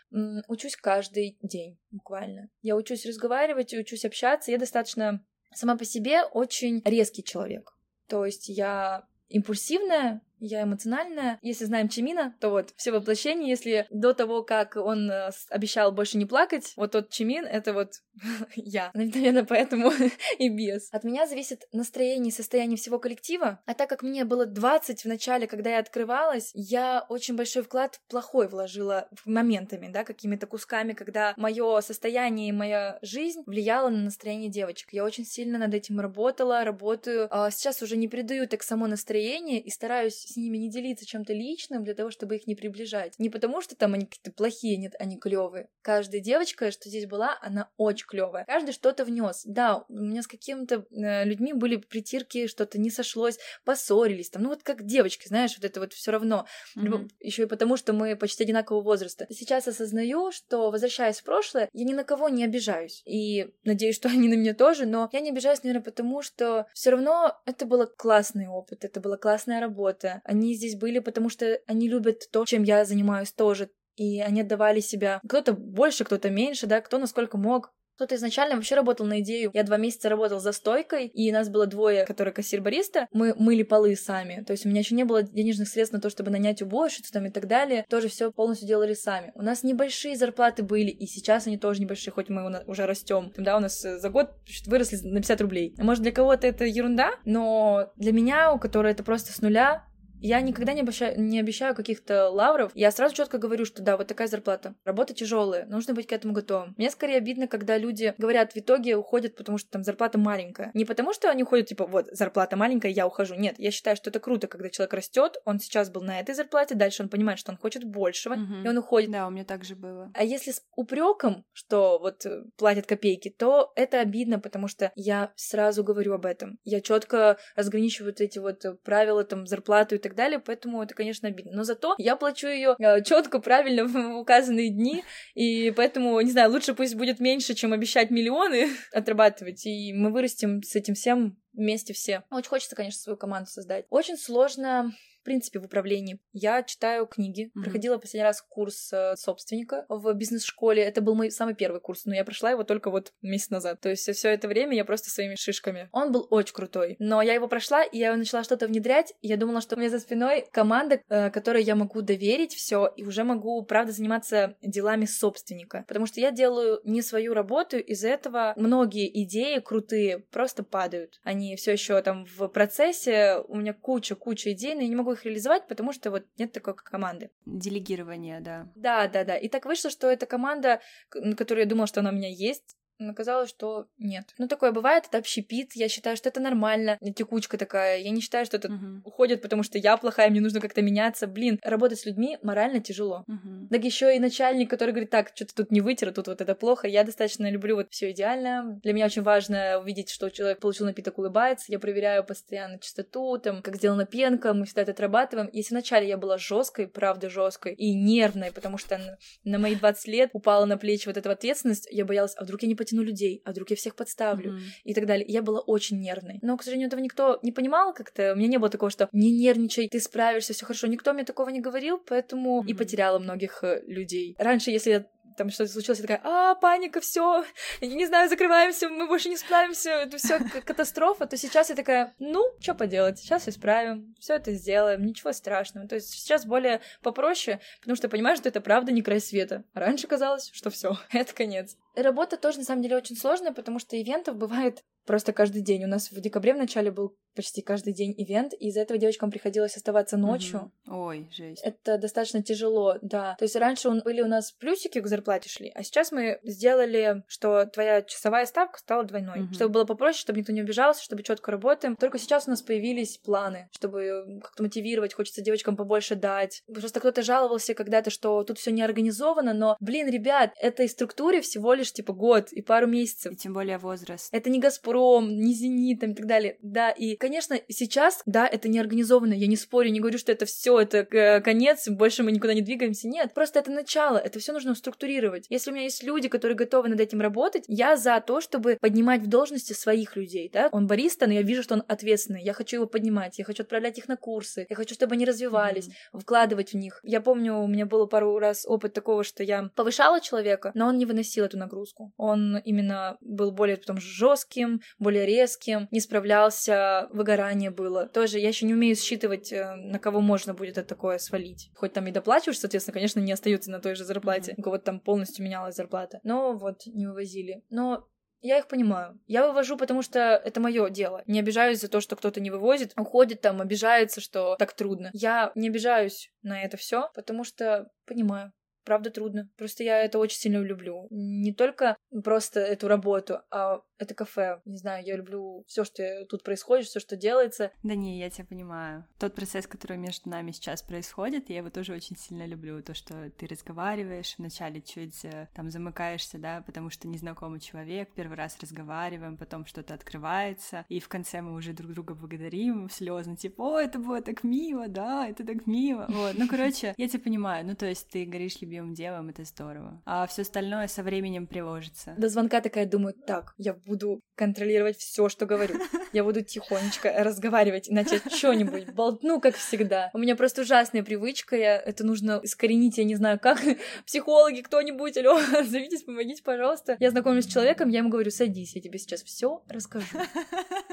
[0.49, 2.51] Учусь каждый день, буквально.
[2.63, 4.51] Я учусь разговаривать, учусь общаться.
[4.51, 5.25] Я достаточно
[5.55, 7.73] сама по себе очень резкий человек.
[8.09, 11.39] То есть я импульсивная, я эмоциональная.
[11.43, 16.19] Если знаем Чимина, то вот все воплощение, если до того, как он э, обещал больше
[16.19, 18.03] не плакать, вот тот Чимин— это вот
[18.57, 18.91] я.
[18.95, 19.93] Наверное, поэтому
[20.39, 20.89] и без.
[20.93, 23.61] От меня зависит настроение и состояние всего коллектива.
[23.67, 28.01] А так как мне было 20 в начале, когда я открывалась, я очень большой вклад
[28.09, 34.51] плохой вложила моментами, да, какими-то кусками, когда мое состояние и моя жизнь влияла на настроение
[34.51, 34.93] девочек.
[34.93, 37.29] Я очень сильно над этим работала, работаю.
[37.31, 41.33] А сейчас уже не придаю так само настроение и стараюсь с ними не делиться чем-то
[41.33, 43.15] личным для того, чтобы их не приближать.
[43.19, 45.69] Не потому, что там они какие-то плохие, нет, они клевые.
[45.83, 48.45] Каждая девочка, что здесь была, она очень клевая.
[48.45, 49.43] Каждый что-то внес.
[49.45, 54.49] Да, у меня с какими-то э, людьми были притирки, что-то не сошлось, поссорились, там, ну
[54.49, 56.47] вот как девочки, знаешь, вот это вот все равно.
[56.75, 57.09] Мгм.
[57.21, 59.27] Еще и потому, что мы почти одинакового возраста.
[59.31, 63.03] Сейчас осознаю, что, возвращаясь в прошлое, я ни на кого не обижаюсь.
[63.07, 66.91] И надеюсь, что они на меня тоже, но я не обижаюсь, наверное, потому что все
[66.91, 70.16] равно это был классный опыт, это была классная работа.
[70.25, 73.71] Они здесь были, потому что они любят то, чем я занимаюсь тоже.
[73.97, 75.21] И они отдавали себя.
[75.27, 77.73] Кто-то больше, кто-то меньше, да, кто насколько мог.
[77.97, 79.51] Кто-то изначально вообще работал на идею.
[79.55, 83.09] Я два месяца работал за стойкой, и нас было двое, которые кассир-бариста.
[83.11, 84.45] Мы мыли полы сами.
[84.47, 87.25] То есть у меня еще не было денежных средств на то, чтобы нанять уборщицу там
[87.25, 87.87] и так далее.
[87.89, 89.33] Тоже все полностью делали сами.
[89.35, 93.33] У нас небольшие зарплаты были, и сейчас они тоже небольшие, хоть мы уже растем.
[93.39, 94.29] Да, у нас э, за год
[94.67, 95.75] выросли на 50 рублей.
[95.79, 99.87] Может, для кого-то это ерунда, но для меня, у которой это просто с нуля,
[100.21, 102.73] я никогда не обещаю, не обещаю каких-то лавров.
[102.75, 104.75] Я сразу четко говорю, что да, вот такая зарплата.
[104.85, 106.75] Работа тяжелая, нужно быть к этому готовым.
[106.77, 110.71] Мне скорее обидно, когда люди говорят, в итоге уходят, потому что там зарплата маленькая.
[110.75, 113.35] Не потому, что они уходят, типа, вот, зарплата маленькая, я ухожу.
[113.35, 116.75] Нет, я считаю, что это круто, когда человек растет, он сейчас был на этой зарплате,
[116.75, 118.65] дальше он понимает, что он хочет большего, Мгм.
[118.65, 119.11] и он уходит.
[119.11, 120.11] Да, у меня так же было.
[120.15, 125.33] А если с упреком, что вот э, платят копейки, то это обидно, потому что я
[125.37, 126.59] сразу говорю об этом.
[126.65, 130.95] Я четко разграничиваю вот эти вот э, правила, там, зарплату и так далее, поэтому это,
[130.95, 131.53] конечно, обидно.
[131.53, 136.75] Но зато я плачу ее четко, правильно в указанные дни, и поэтому, не знаю, лучше
[136.75, 142.23] пусть будет меньше, чем обещать миллионы отрабатывать, и мы вырастем с этим всем вместе все.
[142.31, 143.87] Очень хочется, конечно, свою команду создать.
[143.91, 144.93] Очень сложно
[145.27, 146.19] принципе, в управлении.
[146.33, 147.51] Я читаю книги.
[147.53, 147.65] Мгм.
[147.65, 150.83] Проходила последний раз курс э, собственника в бизнес-школе.
[150.83, 153.81] Это был мой самый первый курс, но я прошла его только вот месяц назад.
[153.81, 155.89] То есть все это время я просто своими шишками.
[155.93, 156.97] Он был очень крутой.
[156.99, 159.91] Но я его прошла, и я начала что-то внедрять, и я думала, что у меня
[159.91, 165.07] за спиной команда, э, которой я могу доверить все, и уже могу, правда, заниматься делами
[165.07, 165.85] собственника.
[165.89, 171.19] Потому что я делаю не свою работу, из-за этого многие идеи крутые просто падают.
[171.25, 175.25] Они все еще там в процессе, у меня куча-куча идей, но я не могу их
[175.25, 177.31] реализовать, потому что вот нет такой команды.
[177.45, 178.71] Делегирование, да.
[178.75, 179.37] Да, да, да.
[179.37, 180.81] И так вышло, что эта команда,
[181.11, 184.35] которую я думала, что она у меня есть, оказалось, что нет.
[184.39, 188.47] Ну, такое бывает, это общепит, я считаю, что это нормально, текучка такая, я не считаю,
[188.47, 189.03] что это Мгм.
[189.05, 191.27] уходит, потому что я плохая, мне нужно как-то меняться.
[191.27, 193.25] Блин, работать с людьми морально тяжело.
[193.27, 193.69] Мгм.
[193.71, 196.89] Так еще и начальник, который говорит, так, что-то тут не вытер, тут вот это плохо.
[196.89, 198.81] Я достаточно люблю вот все идеально.
[198.83, 201.67] Для меня очень важно увидеть, что человек получил напиток, улыбается.
[201.73, 205.49] Я проверяю постоянно чистоту, там, как сделана пенка, мы всегда это отрабатываем.
[205.53, 210.09] Если вначале я была жесткой, правда жесткой и нервной, потому что на, на мои 20
[210.09, 213.43] лет упала на плечи вот эта ответственность, я боялась, а вдруг я не потяну людей,
[213.45, 214.63] а вдруг я всех подставлю Мгм.
[214.85, 215.27] и так далее.
[215.29, 216.39] Я была очень нервной.
[216.43, 218.33] Но, к сожалению, этого никто не понимал как-то.
[218.33, 220.87] У меня не было такого, что не нервничай, ты справишься, все хорошо.
[220.87, 222.79] Никто мне такого не говорил, поэтому и Мгм.
[222.79, 224.37] потеряла многих э, людей.
[224.39, 225.07] Раньше, если я
[225.37, 227.45] там что-то случилось, я такая, а, паника, все,
[227.83, 232.43] не знаю, закрываемся, мы больше не справимся, это все катастрофа, то сейчас я такая, ну,
[232.59, 235.87] что поделать, сейчас исправим, все это сделаем, ничего страшного.
[235.89, 239.65] То есть сейчас более попроще, потому что понимаю, что это правда не край света.
[239.75, 241.77] А раньше казалось, что все, это конец.
[241.97, 245.85] Работа тоже, на самом деле, очень сложная, потому что ивентов бывает просто каждый день.
[245.85, 249.31] У нас в декабре в начале был почти каждый день ивент, и из-за этого девочкам
[249.31, 250.73] приходилось оставаться ночью.
[250.87, 250.97] Мгм.
[250.99, 251.63] Ой, жесть.
[251.65, 253.37] Это достаточно тяжело, да.
[253.39, 257.67] То есть раньше были у нас плюсики к зарплате шли, а сейчас мы сделали, что
[257.67, 259.53] твоя часовая ставка стала двойной, Мгм.
[259.55, 261.95] чтобы было попроще, чтобы никто не обижался, чтобы четко работаем.
[261.97, 266.63] Только сейчас у нас появились планы, чтобы как-то мотивировать, хочется девочкам побольше дать.
[266.67, 271.75] Просто кто-то жаловался когда-то, что тут все не организовано, но, блин, ребят, этой структуре всего
[271.75, 273.33] лишь типа год и пару месяцев.
[273.33, 274.29] И тем более возраст.
[274.33, 276.57] Это не Газпром, не Зенит там, и так далее.
[276.63, 279.33] Да, и, конечно, сейчас, да, это не организовано.
[279.33, 282.63] Я не спорю, не говорю, что это все, это э, конец, больше мы никуда не
[282.63, 283.09] двигаемся.
[283.09, 284.19] Нет, просто это начало.
[284.19, 285.47] Это все нужно структурировать.
[285.51, 289.23] Если у меня есть люди, которые готовы над этим работать, я за то, чтобы поднимать
[289.23, 290.69] в должности своих людей, да.
[290.73, 292.43] Он бариста, но я вижу, что он ответственный.
[292.43, 295.89] Я хочу его поднимать, я хочу отправлять их на курсы, я хочу, чтобы они развивались,
[296.13, 296.21] Мгм.
[296.21, 297.01] вкладывать в них.
[297.03, 300.99] Я помню, у меня было пару раз опыт такого, что я повышала человека, но он
[300.99, 301.76] не выносил эту нагрузку.
[302.17, 308.09] Он именно был более потом жестким, более резким, не справлялся, выгорание было.
[308.09, 311.71] Тоже я еще не умею считывать, э, на кого можно будет это такое свалить.
[311.75, 314.55] Хоть там и доплачиваешь, соответственно, конечно, не остаются на той же зарплате.
[314.57, 316.21] У кого-то там полностью менялась зарплата.
[316.23, 317.63] Но вот не вывозили.
[317.71, 318.09] Но
[318.41, 319.19] я их понимаю.
[319.27, 321.23] Я вывожу, потому что это мое дело.
[321.27, 325.11] Не обижаюсь за то, что кто-то не вывозит, уходит там, обижается, что так трудно.
[325.13, 328.53] Я не обижаюсь на это все, потому что понимаю.
[328.87, 329.51] Правда трудно.
[329.57, 331.09] Просто я это очень сильно люблю.
[331.11, 334.61] Не только просто эту работу, а это кафе.
[334.65, 337.73] Не знаю, я люблю все, что тут происходит, все, что делается.
[337.83, 339.05] Да не, я тебя понимаю.
[339.19, 342.83] Тот процесс, который между нами сейчас происходит, я его тоже очень сильно люблю.
[342.83, 348.37] То, что ты разговариваешь, вначале чуть э, там замыкаешься, да, потому что незнакомый человек, первый
[348.37, 353.63] раз разговариваем, потом что-то открывается, и в конце мы уже друг друга благодарим слезно, типа,
[353.63, 356.07] о, это было так мило, да, это так мило.
[356.09, 360.03] Вот, ну, короче, я тебя понимаю, ну, то есть ты горишь любимым делом, это здорово.
[360.05, 362.15] А все остальное со временем приложится.
[362.17, 365.77] До звонка такая думаю, так, я буду контролировать все, что говорю.
[366.13, 370.11] Я буду тихонечко разговаривать, иначе что-нибудь болтну, как всегда.
[370.15, 373.61] У меня просто ужасная привычка, я, это нужно искоренить, я не знаю как.
[374.07, 376.97] Психологи, кто-нибудь, алло, зовитесь, помогите, пожалуйста.
[377.01, 380.07] Я знакомлюсь с человеком, я ему говорю, садись, я тебе сейчас все расскажу.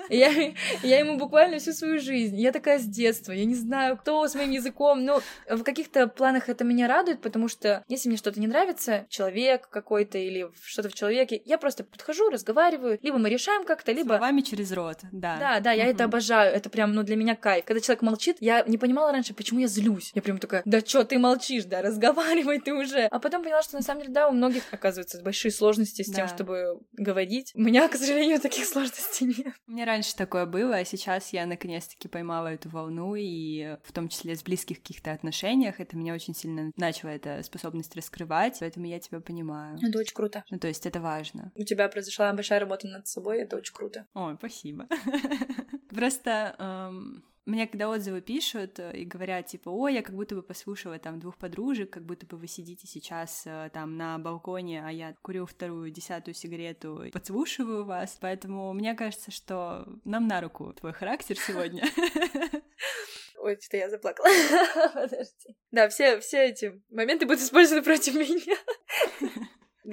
[0.09, 0.53] И Я,
[0.83, 2.39] я ему буквально всю свою жизнь.
[2.39, 3.31] Я такая с детства.
[3.31, 5.03] Я не знаю, кто с моим языком.
[5.03, 9.69] Но в каких-то планах это меня радует, потому что если мне что-то не нравится, человек
[9.69, 12.82] какой-то или что-то в человеке, я просто подхожу, разговариваю.
[13.01, 14.09] Либо мы решаем как-то, либо...
[14.15, 15.37] Словами через рот, да.
[15.39, 15.93] Да, да, я Мгм.
[15.93, 16.53] это обожаю.
[16.53, 17.65] Это прям, ну, для меня кайф.
[17.65, 20.11] Когда человек молчит, я не понимала раньше, почему я злюсь.
[20.13, 23.03] Я прям такая, да чё, ты молчишь, да, разговаривай ты уже.
[23.05, 26.27] А потом поняла, что на самом деле, да, у многих, оказывается, большие сложности с тем,
[26.27, 26.33] Да.
[26.33, 27.51] чтобы говорить.
[27.55, 29.53] У меня, к сожалению, таких сложностей нет.
[29.67, 34.09] У меня раньше такое было, а сейчас я наконец-таки поймала эту волну, и в том
[34.09, 38.99] числе с близких каких-то отношениях, это меня очень сильно начало эта способность раскрывать, поэтому я
[38.99, 39.77] тебя понимаю.
[39.81, 40.43] Это очень круто.
[40.49, 41.51] Ну, то есть это важно.
[41.55, 44.07] У тебя произошла большая работа над собой, это очень круто.
[44.13, 44.87] Ой, спасибо.
[45.89, 50.41] Просто эм, мне когда отзывы пишут э, и говорят, типа, ой, я как будто бы
[50.41, 54.89] послушала там двух подружек, как будто бы вы сидите сейчас э, там на балконе, а
[54.91, 58.17] я курю вторую, десятую сигарету и подслушиваю вас.
[58.21, 61.83] Поэтому мне кажется, что нам на руку твой характер сегодня.
[63.43, 64.29] Ой, что я заплакала.
[64.93, 65.57] Подожди.
[65.71, 68.55] Да, все, все эти моменты будут использованы против меня.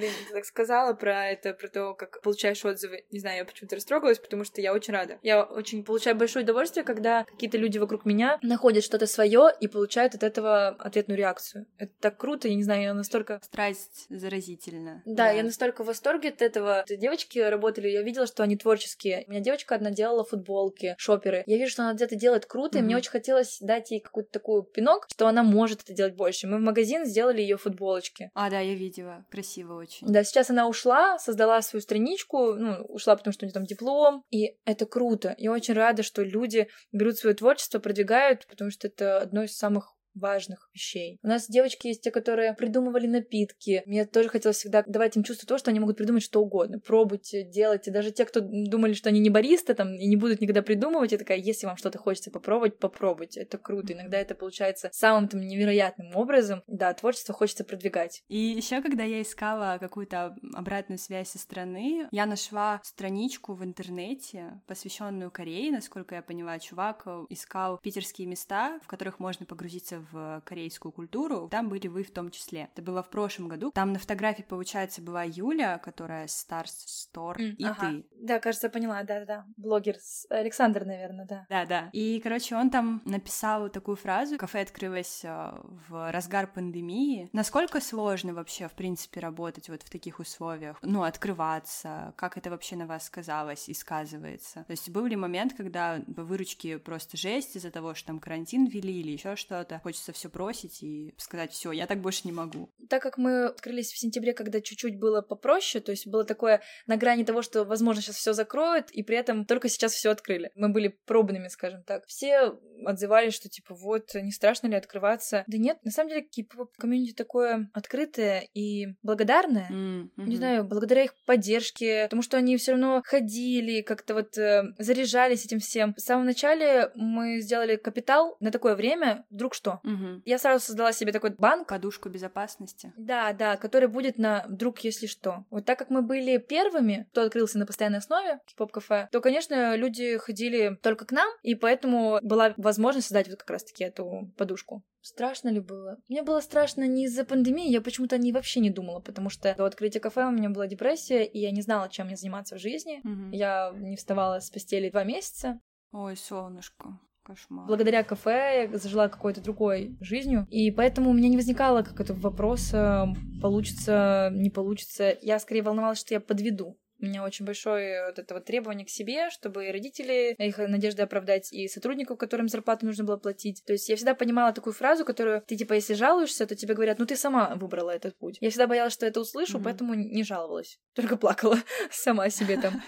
[0.01, 3.05] Блин, ты так сказала про это, про то, как получаешь отзывы.
[3.11, 5.19] Не знаю, я почему-то растрогалась, потому что я очень рада.
[5.21, 10.15] Я очень получаю большое удовольствие, когда какие-то люди вокруг меня находят что-то свое и получают
[10.15, 11.67] от этого ответную реакцию.
[11.77, 15.03] Это так круто, я не знаю, я настолько Страсть заразительна.
[15.05, 16.83] Да, я настолько в восторге от этого.
[16.89, 19.23] Девочки работали, я видела, что они творческие.
[19.27, 21.43] У меня девочка одна делала футболки, шоперы.
[21.45, 24.63] Я вижу, что она где-то делает круто, и мне очень хотелось дать ей какую-то такую
[24.63, 26.47] пинок, что она может это делать больше.
[26.47, 28.31] Мы в магазин сделали ее футболочки.
[28.33, 29.25] А, да, я видела.
[29.29, 29.90] Красиво очень.
[30.01, 34.23] Да, сейчас она ушла, создала свою страничку, ну, ушла, потому что у нее там диплом,
[34.29, 35.35] и это круто.
[35.37, 39.95] Я очень рада, что люди берут свое творчество, продвигают, потому что это одно из самых
[40.13, 41.19] важных вещей.
[41.23, 43.83] У нас девочки есть те, которые придумывали напитки.
[43.85, 46.79] Мне тоже хотелось всегда давать им чувство того, что они могут придумать что угодно.
[46.79, 47.91] Пробуйте, делайте.
[47.91, 51.17] Даже те, кто думали, что они не баристы там и не будут никогда придумывать, я
[51.17, 53.41] такая, если вам что-то хочется попробовать, попробуйте.
[53.41, 53.93] Это круто.
[53.93, 56.63] Иногда это получается самым там невероятным образом.
[56.67, 58.23] Да, творчество хочется продвигать.
[58.27, 64.61] И еще, когда я искала какую-то обратную связь со стороны, я нашла страничку в интернете,
[64.67, 65.71] посвященную Корее.
[65.71, 71.47] Насколько я поняла, чувак э, искал питерские места, в которых можно погрузиться в корейскую культуру.
[71.49, 72.69] Там были вы в том числе.
[72.73, 73.71] Это было в прошлом году.
[73.71, 78.05] Там на фотографии, получается, была Юля, которая Stars Store, и ты.
[78.19, 79.45] Да, кажется, поняла, да-да.
[79.57, 79.97] Блогер
[80.29, 81.45] Александр, наверное, да.
[81.49, 81.89] Да, да.
[81.93, 84.37] И, короче, он там написал такую фразу.
[84.37, 85.51] Кафе открылось э,
[85.89, 87.29] в разгар пандемии.
[87.33, 90.77] Насколько сложно вообще, в принципе, работать вот в таких условиях?
[90.81, 92.13] Ну, открываться?
[92.15, 94.63] Как это вообще на вас сказалось и сказывается?
[94.65, 98.65] То есть был ли момент, когда по выручке просто жесть из-за того, что там карантин
[98.65, 99.81] ввели или еще что-то?
[99.91, 102.69] Хочется все бросить и сказать, все, я так больше не могу.
[102.89, 106.95] Так как мы открылись в сентябре, когда чуть-чуть было попроще, то есть было такое на
[106.95, 110.49] грани того, что, возможно, сейчас все закроют, и при этом только сейчас все открыли.
[110.55, 112.05] Мы были пробными, скажем так.
[112.07, 115.43] Все отзывались, что типа вот, не страшно ли открываться?
[115.47, 119.67] Да нет, на самом деле кей-поп комьюнити такое открытое и благодарное.
[119.69, 124.63] М, Не знаю, благодаря их поддержке, потому что они все равно ходили, как-то вот э,
[124.77, 125.93] заряжались этим всем.
[125.95, 129.80] В самом начале мы сделали капитал на такое время, вдруг что.
[129.83, 130.21] Мгм.
[130.25, 132.93] Я сразу создала себе такой банк, Подушку безопасности.
[132.97, 135.45] да, да, который будет на вдруг, если что.
[135.49, 139.75] Вот так как мы были первыми, кто открылся на постоянной основе, поп кафе, то, конечно,
[139.75, 144.83] люди ходили только к нам, и поэтому была возможность создать вот как раз-таки эту подушку.
[145.01, 145.97] Страшно ли было?
[146.09, 149.65] Мне было страшно не из-за пандемии, я почему-то не вообще не думала, потому что до
[149.65, 153.01] открытия кафе у меня была депрессия, и я не знала, чем мне заниматься в жизни.
[153.03, 153.31] Мгм.
[153.31, 155.59] Я не вставала с постели два месяца.
[155.91, 156.99] Ой, солнышко.
[157.23, 157.67] Кошмар.
[157.67, 162.13] Благодаря кафе я зажила какой-то другой жизнью, и поэтому у меня не возникало как это
[162.13, 163.07] вопроса,
[163.41, 165.17] получится, не получится.
[165.21, 166.77] Я скорее волновалась, что я подведу.
[166.99, 171.01] У меня очень большое вот это вот требование к себе, чтобы и родители, их надежды
[171.01, 173.63] оправдать, и сотрудников, которым зарплату нужно было платить.
[173.65, 176.99] То есть я всегда понимала такую фразу, которую ты, типа, если жалуешься, то тебе говорят,
[176.99, 178.37] ну ты сама выбрала этот путь.
[178.39, 179.63] Я всегда боялась, что это услышу, Мгм.
[179.63, 180.79] поэтому не жаловалась.
[180.93, 181.57] Только плакала
[181.91, 182.81] сама себе там.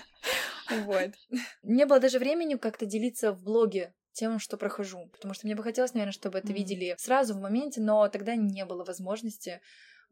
[0.86, 1.12] Вот.
[1.64, 5.10] Не было даже времени как-то делиться в блоге тем, что прохожу.
[5.12, 6.56] Потому что мне бы хотелось, наверное, чтобы это Мгм.
[6.56, 9.60] видели сразу в моменте, но тогда не было возможности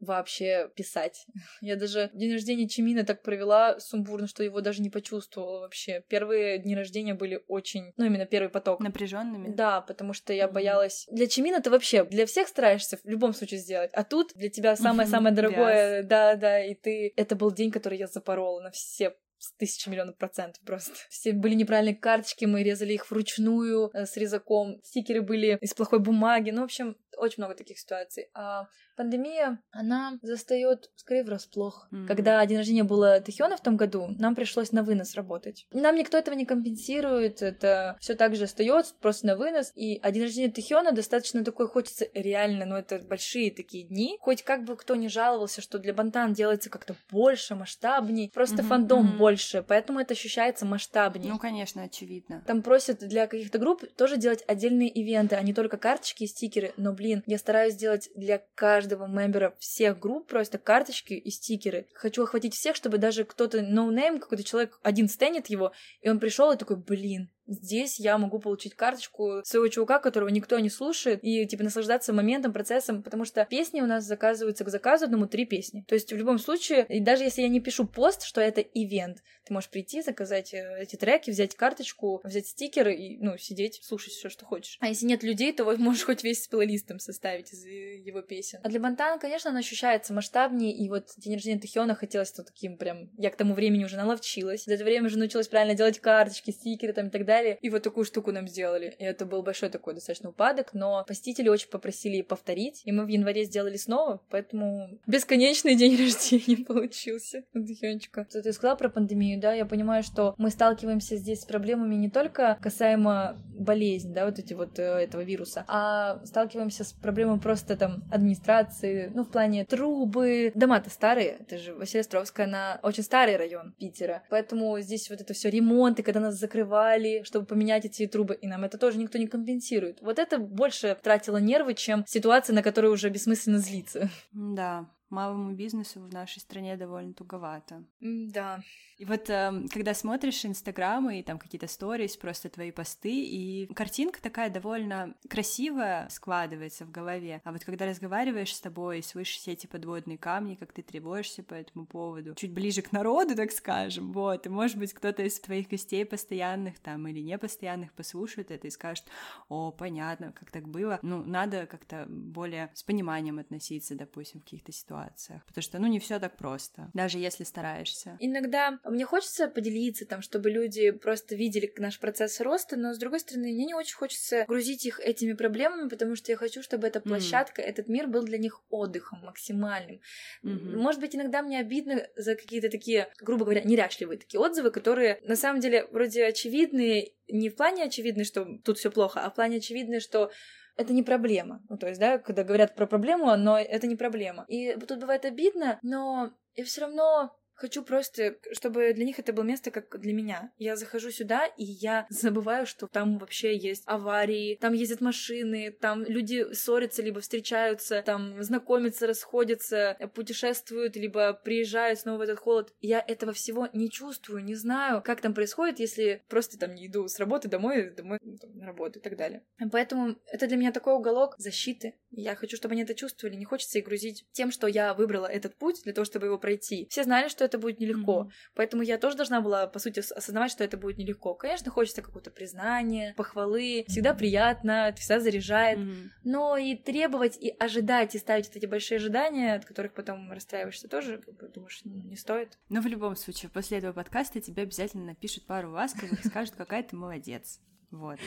[0.00, 1.26] вообще писать.
[1.60, 6.02] Я даже день рождения Чимина так провела сумбурно, что его даже не почувствовала вообще.
[6.08, 7.92] Первые дни рождения были очень...
[7.96, 8.80] Ну, именно первый поток.
[8.80, 9.54] Напряженными?
[9.54, 11.06] Да, потому что я боялась...
[11.10, 14.74] Для Чимина ты вообще для всех стараешься в любом случае сделать, а тут для тебя
[14.76, 17.12] самое-самое дорогое, да-да, и ты...
[17.16, 20.94] Это был день, который я запорола на все с тысячи миллионов процентов просто.
[21.10, 24.80] Все были неправильные карточки, мы резали их вручную э, с резаком.
[24.84, 26.50] Стикеры были из плохой бумаги.
[26.50, 28.28] Ну, в общем, очень много таких ситуаций.
[28.34, 31.88] А пандемия, она застает скорее врасплох.
[31.90, 32.06] Мгм.
[32.06, 35.66] Когда день рождения было Тэхёна в том году, нам пришлось на вынос работать.
[35.72, 39.72] Нам никто этого не компенсирует, это все так же остается, просто на вынос.
[39.74, 44.16] И а день рождения Тэхёна достаточно такой, хочется реально, ну это большие такие дни.
[44.20, 48.66] Хоть как бы кто ни жаловался, что для Бантан делается как-то больше, масштабней, просто Мгм,
[48.68, 49.16] фандом мгм.
[49.18, 51.32] больше, поэтому это ощущается масштабнее.
[51.32, 52.42] Ну, конечно, очевидно.
[52.46, 56.72] Там просят для каких-то групп тоже делать отдельные ивенты, а не только карточки и стикеры.
[56.76, 61.86] Но, блин, я стараюсь сделать для каждого мембера всех групп просто карточки и стикеры.
[61.94, 66.52] Хочу охватить всех, чтобы даже кто-то no-name, какой-то человек один стэнит его, и он пришел
[66.52, 71.46] и такой, блин, здесь я могу получить карточку своего чувака, которого никто не слушает, и,
[71.46, 75.84] типа, наслаждаться моментом, процессом, потому что песни у нас заказываются к заказу одному три песни.
[75.88, 79.18] То есть, в любом случае, и даже если я не пишу пост, что это event,
[79.44, 84.12] ты можешь прийти, заказать э, эти треки, взять карточку, взять стикеры и, ну, сидеть, слушать
[84.12, 84.78] все, что хочешь.
[84.80, 88.60] А если нет людей, то вот можешь хоть весь плейлистом составить из э, его песен.
[88.62, 92.76] А для Бантана, конечно, он ощущается масштабнее, и вот день рождения Тэхёна хотелось то таким
[92.76, 93.10] прям...
[93.18, 94.64] Я к тому времени уже наловчилась.
[94.64, 97.31] За это время уже научилась правильно делать карточки, стикеры там и так далее.
[97.60, 98.94] И вот такую штуку нам сделали.
[98.98, 103.08] И это был большой такой достаточно упадок, но посетители очень попросили повторить, и мы в
[103.08, 108.26] январе сделали снова, поэтому бесконечный день рождения получился Тэхёнчика.
[108.28, 112.10] Что ты сказала про пандемию, да, я понимаю, что мы сталкиваемся здесь с проблемами не
[112.10, 117.76] только касаемо болезни, да, вот эти вот э, этого вируса, а сталкиваемся с проблемой просто
[117.76, 120.52] там администрации, ну, в плане трубы.
[120.54, 125.50] Дома-то старые, это же Василиостровская, она очень старый район Питера, поэтому здесь вот это все
[125.50, 130.00] ремонты, когда нас закрывали, чтобы поменять эти трубы, и нам это тоже никто не компенсирует.
[130.02, 134.10] Вот это больше тратило нервы, чем ситуация, на которую уже бессмысленно злиться.
[134.32, 137.84] Да, малому бизнесу в нашей стране довольно туговато.
[138.00, 138.62] Да.
[139.02, 144.22] И вот эм, когда смотришь Инстаграм и там какие-то сторис, просто твои посты, и картинка
[144.22, 147.40] такая довольно красивая складывается в голове.
[147.42, 151.42] А вот когда разговариваешь с тобой и слышишь все эти подводные камни, как ты тревожишься
[151.42, 155.40] по этому поводу, чуть ближе к народу, так скажем, вот, и может быть кто-то из
[155.40, 159.06] твоих гостей постоянных там или непостоянных послушает это и скажет,
[159.48, 161.00] о, понятно, как так было.
[161.02, 165.01] Ну, надо как-то более с пониманием относиться, допустим, в каких-то ситуациях,
[165.46, 168.16] потому что, ну, не все так просто, даже если стараешься.
[168.20, 173.20] Иногда мне хочется поделиться там, чтобы люди просто видели наш процесс роста, но с другой
[173.20, 177.00] стороны, мне не очень хочется грузить их этими проблемами, потому что я хочу, чтобы эта
[177.00, 180.00] площадка, этот мир был для них отдыхом максимальным.
[180.42, 180.78] Мгм.
[180.78, 185.36] Может быть, иногда мне обидно за какие-то такие, грубо говоря, неряшливые такие отзывы, которые на
[185.36, 189.58] самом деле вроде очевидные, не в плане очевидны, что тут все плохо, а в плане
[189.58, 190.30] очевидны, что
[190.76, 191.62] это не проблема.
[191.68, 194.44] Ну, то есть, да, когда говорят про проблему, но это не проблема.
[194.48, 199.44] И тут бывает обидно, но я все равно Хочу просто, чтобы для них это было
[199.44, 200.50] место, как для меня.
[200.58, 206.02] Я захожу сюда, и я забываю, что там вообще есть аварии, там ездят машины, там
[206.02, 212.74] люди ссорятся, либо встречаются, там знакомятся, расходятся, путешествуют, либо приезжают снова в этот холод.
[212.80, 217.06] Я этого всего не чувствую, не знаю, как там происходит, если просто там не иду
[217.06, 219.44] с работы домой, домой ну, там, на работу и так далее.
[219.70, 221.94] Поэтому это для меня такой уголок защиты.
[222.10, 223.36] Я хочу, чтобы они это чувствовали.
[223.36, 226.88] Не хочется их грузить тем, что я выбрала этот путь для того, чтобы его пройти.
[226.90, 228.22] Все знали, что это будет нелегко.
[228.24, 228.32] Мгм.
[228.54, 231.34] Поэтому я тоже должна была, по сути, ос- осознавать, что это будет нелегко.
[231.34, 233.84] Конечно, хочется какого-то признания, похвалы.
[233.88, 235.78] Всегда приятно, это всегда заряжает.
[235.78, 236.10] Мгм.
[236.24, 240.88] Но и требовать, и ожидать, и ставить вот эти большие ожидания, от которых потом расстраиваешься,
[240.88, 242.58] тоже, как бы, думаешь, ну, не стоит.
[242.68, 246.82] Но в любом случае, после этого подкаста тебе обязательно напишут пару ласковых и скажут, какая
[246.82, 247.60] ты молодец.
[247.90, 248.18] Вот.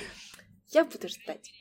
[0.70, 1.52] Я буду ждать.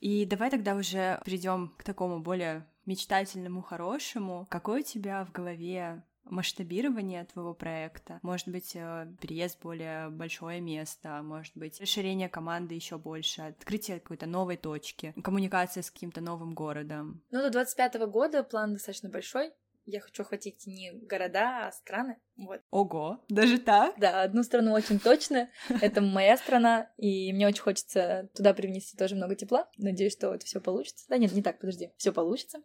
[0.00, 4.46] И давай тогда уже перейдем к такому более мечтательному, хорошему.
[4.50, 10.60] Какой у тебя в голове масштабирование твоего проекта, может быть, э, переезд в более большое
[10.60, 16.54] место, может быть, расширение команды еще больше, открытие какой-то новой точки, коммуникация с каким-то новым
[16.54, 17.22] городом.
[17.30, 19.52] Ну, до 25 года план достаточно большой.
[19.84, 22.16] я хочу охватить не города, а страны.
[22.36, 22.60] Вот.
[22.70, 23.98] Ого, даже так?
[23.98, 25.50] Да, одну страну очень точно.
[25.80, 29.68] Это моя страна, и мне очень хочется туда привнести тоже много тепла.
[29.78, 31.04] Надеюсь, что это все получится.
[31.08, 31.90] Да нет, не так, подожди.
[31.96, 32.60] Все получится.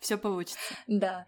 [0.00, 0.58] Все получится.
[0.86, 1.26] Да.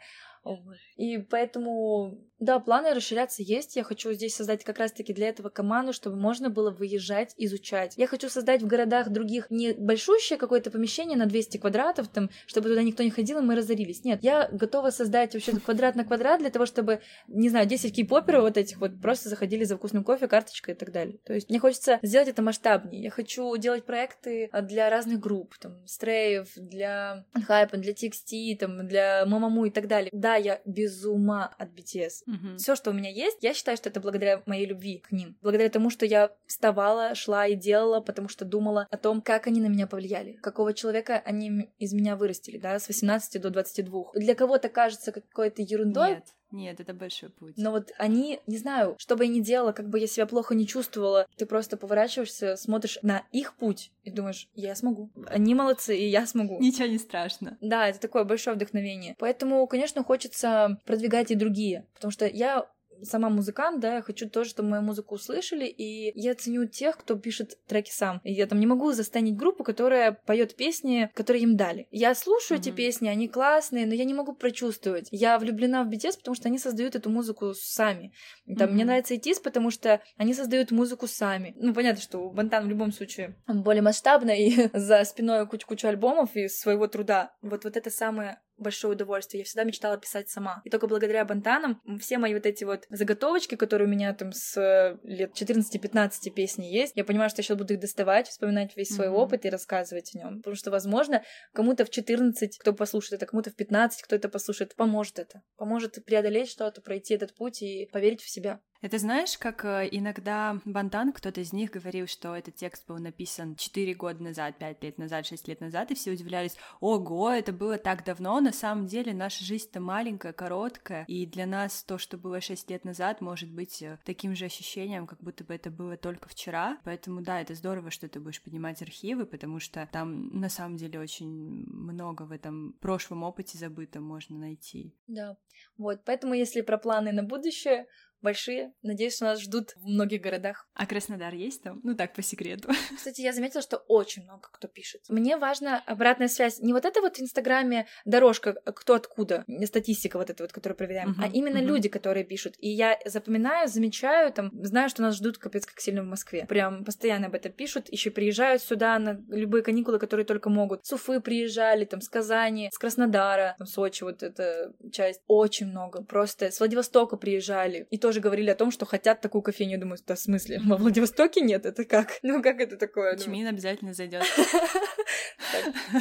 [0.96, 3.76] И поэтому, да, планы расширяться есть.
[3.76, 7.94] Я хочу здесь создать как раз-таки для этого команду, чтобы можно было выезжать, изучать.
[7.96, 12.68] Я хочу создать в городах других не большущее какое-то помещение на 200 квадратов, там, чтобы
[12.68, 14.02] туда никто не ходил, и мы разорились.
[14.02, 18.42] Нет, я готова создать вообще квадрат на квадрат для того, чтобы, не знаю, 10 кей-поперов
[18.42, 21.18] вот этих вот просто заходили за вкусным кофе, карточкой и так далее.
[21.24, 23.04] То есть мне хочется сделать это масштабнее.
[23.04, 29.24] Я хочу делать проекты для разных групп, там, стреев, для хайпа, для TXT, там, для
[29.26, 30.10] Мамаму и так далее.
[30.12, 32.31] Да, я без ума от BTS.
[32.32, 32.56] Мгм.
[32.56, 35.36] Все, что у меня есть, я считаю, что это благодаря моей любви к ним.
[35.42, 39.60] Благодаря тому, что я вставала, шла и делала, потому что думала о том, как они
[39.60, 44.12] на меня повлияли, какого человека они из меня вырастили, да, с 18 до 22.
[44.14, 47.54] Для кого-то кажется какой-то ерундой, Нет, нет, это большой путь.
[47.56, 50.54] но вот они, не знаю, что бы я ни делала, как бы я себя плохо
[50.54, 55.10] не чувствовала, ты просто поворачиваешься, смотришь на их путь и думаешь, я смогу.
[55.26, 56.58] Они молодцы, и я смогу.
[56.60, 57.58] Ничего не страшно.
[57.60, 59.16] Да, это такое большое вдохновение.
[59.18, 62.66] Поэтому, конечно, хочется продвигать и другие, потому что я
[63.02, 67.16] сама музыкант, да, я хочу тоже, чтобы мою музыку услышали, и я ценю тех, кто
[67.16, 68.20] пишет треки сам.
[68.24, 71.86] И я там не могу застанить группу, которая поет песни, которые им дали.
[71.90, 72.76] Я слушаю эти Мгм.
[72.76, 75.08] песни, они классные, но я не могу прочувствовать.
[75.10, 78.12] Я влюблена в BTS, потому что они создают эту музыку сами.
[78.58, 78.86] Там, Мне Мгм.
[78.86, 81.54] нравится ITZY, потому что они создают музыку сами.
[81.56, 86.48] Ну, понятно, что Бантан в любом случае более масштабно, и за спиной кучу-кучу альбомов и
[86.48, 87.32] своего труда.
[87.42, 89.40] Вот, вот это самое большое удовольствие.
[89.40, 90.62] Я всегда мечтала писать сама.
[90.64, 94.56] И только благодаря Бантанам все мои вот эти вот заготовочки, которые у меня там с
[94.56, 98.88] э, лет 14-15 песни есть, я понимаю, что я сейчас буду их доставать, вспоминать весь
[98.94, 99.16] свой Мгм.
[99.16, 100.36] опыт и рассказывать о нем.
[100.38, 101.22] Потому что, возможно,
[101.52, 105.42] кому-то в 14, кто послушает это, кому-то в 15, кто это послушает, поможет это.
[105.56, 108.60] Поможет преодолеть что-то, пройти этот путь и поверить в себя.
[108.82, 113.54] Это знаешь, как э, иногда Бантан, кто-то из них говорил, что этот текст был написан
[113.54, 117.78] 4 года назад, 5 лет назад, 6 лет назад, и все удивлялись, ого, это было
[117.78, 122.40] так давно, на самом деле наша жизнь-то маленькая, короткая, и для нас то, что было
[122.40, 126.28] 6 лет назад, может быть э, таким же ощущением, как будто бы это было только
[126.28, 130.76] вчера, поэтому да, это здорово, что ты будешь поднимать архивы, потому что там на самом
[130.76, 131.30] деле очень
[131.68, 134.92] много в этом прошлом опыте забыто можно найти.
[135.06, 135.36] Да.
[135.78, 137.86] Вот, поэтому если про планы на будущее,
[138.22, 138.72] большие.
[138.82, 140.66] Надеюсь, что нас ждут в многих городах.
[140.74, 141.80] А Краснодар есть там?
[141.82, 142.70] Ну так, по секрету.
[142.96, 145.02] Кстати, я заметила, что очень много кто пишет.
[145.08, 146.60] Мне важна обратная связь.
[146.60, 151.10] Не вот это вот в Инстаграме дорожка, кто откуда, статистика вот эта вот, которую проверяем,
[151.10, 151.68] Мгм, а именно мгм.
[151.68, 152.54] люди, которые пишут.
[152.58, 156.46] И я запоминаю, замечаю, там, знаю, что нас ждут капец как сильно в Москве.
[156.46, 157.88] Прям постоянно об этом пишут.
[157.90, 160.84] Еще приезжают сюда на любые каникулы, которые только могут.
[160.86, 165.20] С Уфы приезжали, там, с Казани, с Краснодара, там, Сочи, вот эта часть.
[165.26, 166.04] Очень много.
[166.04, 167.86] Просто с Владивостока приезжали.
[167.90, 169.72] И тоже говорили о том, что хотят такую кофейню.
[169.72, 170.60] Я думаю, да в смысле?
[170.64, 171.66] Во Владивостоке нет?
[171.66, 172.18] Это как?
[172.22, 173.12] Ну, как это такое?
[173.16, 174.24] Думаю, Чмин обязательно зайдет,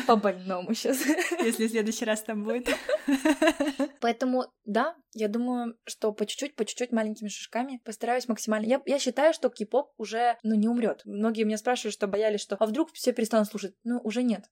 [0.07, 1.03] По больному сейчас.
[1.43, 2.69] если в следующий раз там будет.
[3.99, 8.65] Поэтому, да, я думаю, что по чуть-чуть, по чуть-чуть маленькими шажками постараюсь максимально.
[8.65, 11.01] Я, я считаю, что кей-поп уже, ну, не умрет.
[11.05, 13.73] Многие меня спрашивают, что боялись, что а вдруг все перестанут слушать.
[13.83, 14.45] Ну, уже нет.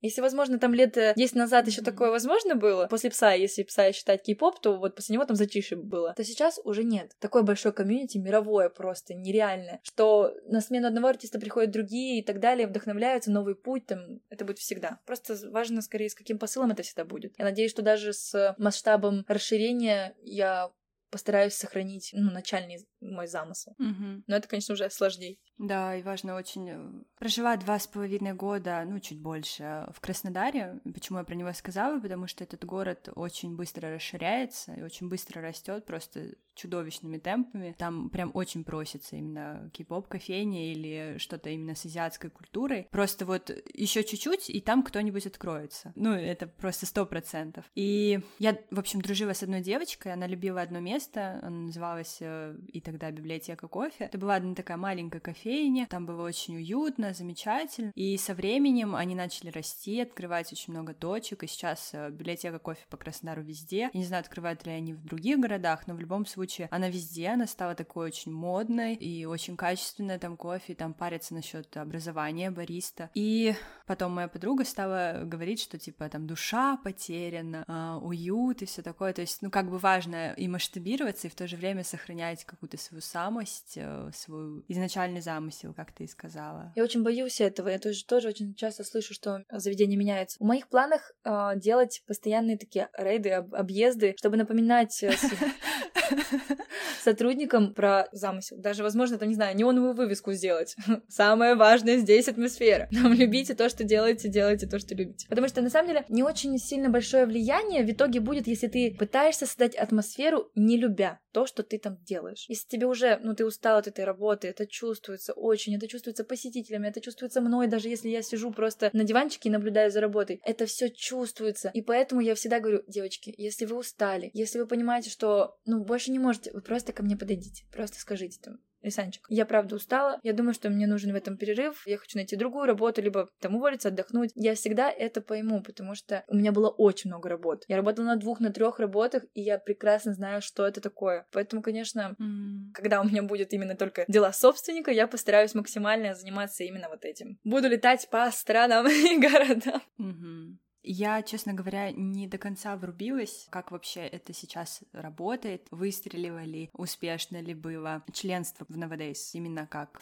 [0.00, 3.92] Если, возможно, там лет э, 10 назад еще такое возможно было, после пса, если пса
[3.92, 7.12] считать кей-поп, то вот после него там затишье было, то сейчас уже нет.
[7.18, 12.40] Такое большое комьюнити, мировое просто, нереальное, что на смену одного артиста приходят другие и так
[12.40, 15.00] далее, вдохновляются, новый путь, там, это будет всегда.
[15.06, 17.34] Просто важно, скорее, с каким посылом это всегда будет.
[17.38, 20.70] Я надеюсь, что даже с масштабом расширения я
[21.10, 23.74] постараюсь сохранить, ну, начальный мой замысел.
[23.78, 24.24] Мгм.
[24.26, 25.36] Но это, конечно, уже сложнее.
[25.58, 30.00] Да, и важно очень э, проживать два с половиной года, ну, чуть больше, э, в
[30.00, 30.80] Краснодаре.
[30.92, 31.98] Почему я про него сказала?
[31.98, 37.74] Потому что этот город очень быстро расширяется и очень быстро растет, просто чудовищными темпами.
[37.78, 42.88] Там прям очень просится именно кей-поп, кофейня или что-то именно с азиатской культурой.
[42.90, 45.92] Просто вот еще чуть-чуть, и там кто-нибудь откроется.
[45.94, 47.64] Ну, это просто сто процентов.
[47.74, 52.56] И я, в общем, дружила с одной девочкой, она любила одно место, она называлась э,
[52.68, 54.04] и тогда библиотека кофе.
[54.04, 57.92] Это была одна такая маленькая кофейня, там было очень уютно, замечательно.
[57.94, 62.80] И со временем они начали расти, открывать очень много точек, и сейчас э, библиотека кофе
[62.88, 63.90] по Краснодару везде.
[63.92, 67.28] Я не знаю, открывают ли они в других городах, но в любом случае она везде,
[67.28, 73.10] она стала такой очень модной и очень качественная там кофе, там парятся насчет образования бариста.
[73.14, 73.54] И
[73.86, 79.12] потом моя подруга стала говорить, что типа там душа потеряна, а, уют и все такое.
[79.12, 82.75] То есть, ну, как бы важно и масштабироваться, и в то же время сохранять какую-то
[82.76, 86.72] какую-то свою самость, э, свой изначальный замысел, как ты и сказала.
[86.76, 87.68] Я очень боюсь этого.
[87.68, 90.38] Я тоже, тоже очень часто слышу, что заведение меняется.
[90.38, 95.12] В моих планах э, делать постоянные такие рейды, об- объезды, чтобы напоминать э,
[97.02, 98.56] сотрудникам про замысел.
[98.58, 100.76] Даже, возможно, там, не знаю, неоновую вывеску сделать.
[101.08, 102.88] Самое важное здесь атмосфера.
[102.92, 105.26] Там любите то, что делаете, делайте то, что любите.
[105.28, 108.94] Потому что, на самом деле, не очень сильно большое влияние в итоге будет, если ты
[108.98, 112.46] пытаешься создать атмосферу, не любя то, что ты там делаешь.
[112.48, 116.88] Если тебе уже, ну, ты устал от этой работы, это чувствуется очень, это чувствуется посетителями,
[116.88, 120.40] это чувствуется мной, даже если я сижу просто на диванчике и наблюдаю за работой.
[120.44, 121.70] Это все чувствуется.
[121.74, 126.10] И поэтому я всегда говорю, девочки, если вы устали, если вы понимаете, что, ну, больше
[126.10, 130.32] не можете, вы просто ко мне подойдите, просто скажите там, Лисанчик, я правда устала, я
[130.32, 133.88] думаю, что мне нужен в этом перерыв, я хочу найти другую работу, либо там уволиться,
[133.88, 134.30] отдохнуть.
[134.36, 137.64] Я всегда это пойму, потому что у меня было очень много работ.
[137.66, 141.26] Я работала на двух, на трех работах, и я прекрасно знаю, что это такое.
[141.32, 142.70] Поэтому, конечно, М.
[142.74, 147.38] когда у меня будет именно только дела собственника, я постараюсь максимально заниматься именно вот этим.
[147.42, 149.82] Буду летать по странам и городам.
[149.98, 150.60] Мгм.
[150.88, 157.40] Я, честно говоря, не до конца врубилась, как вообще это сейчас работает, выстрелило ли, успешно
[157.40, 160.00] ли было членство в Nowadays, именно как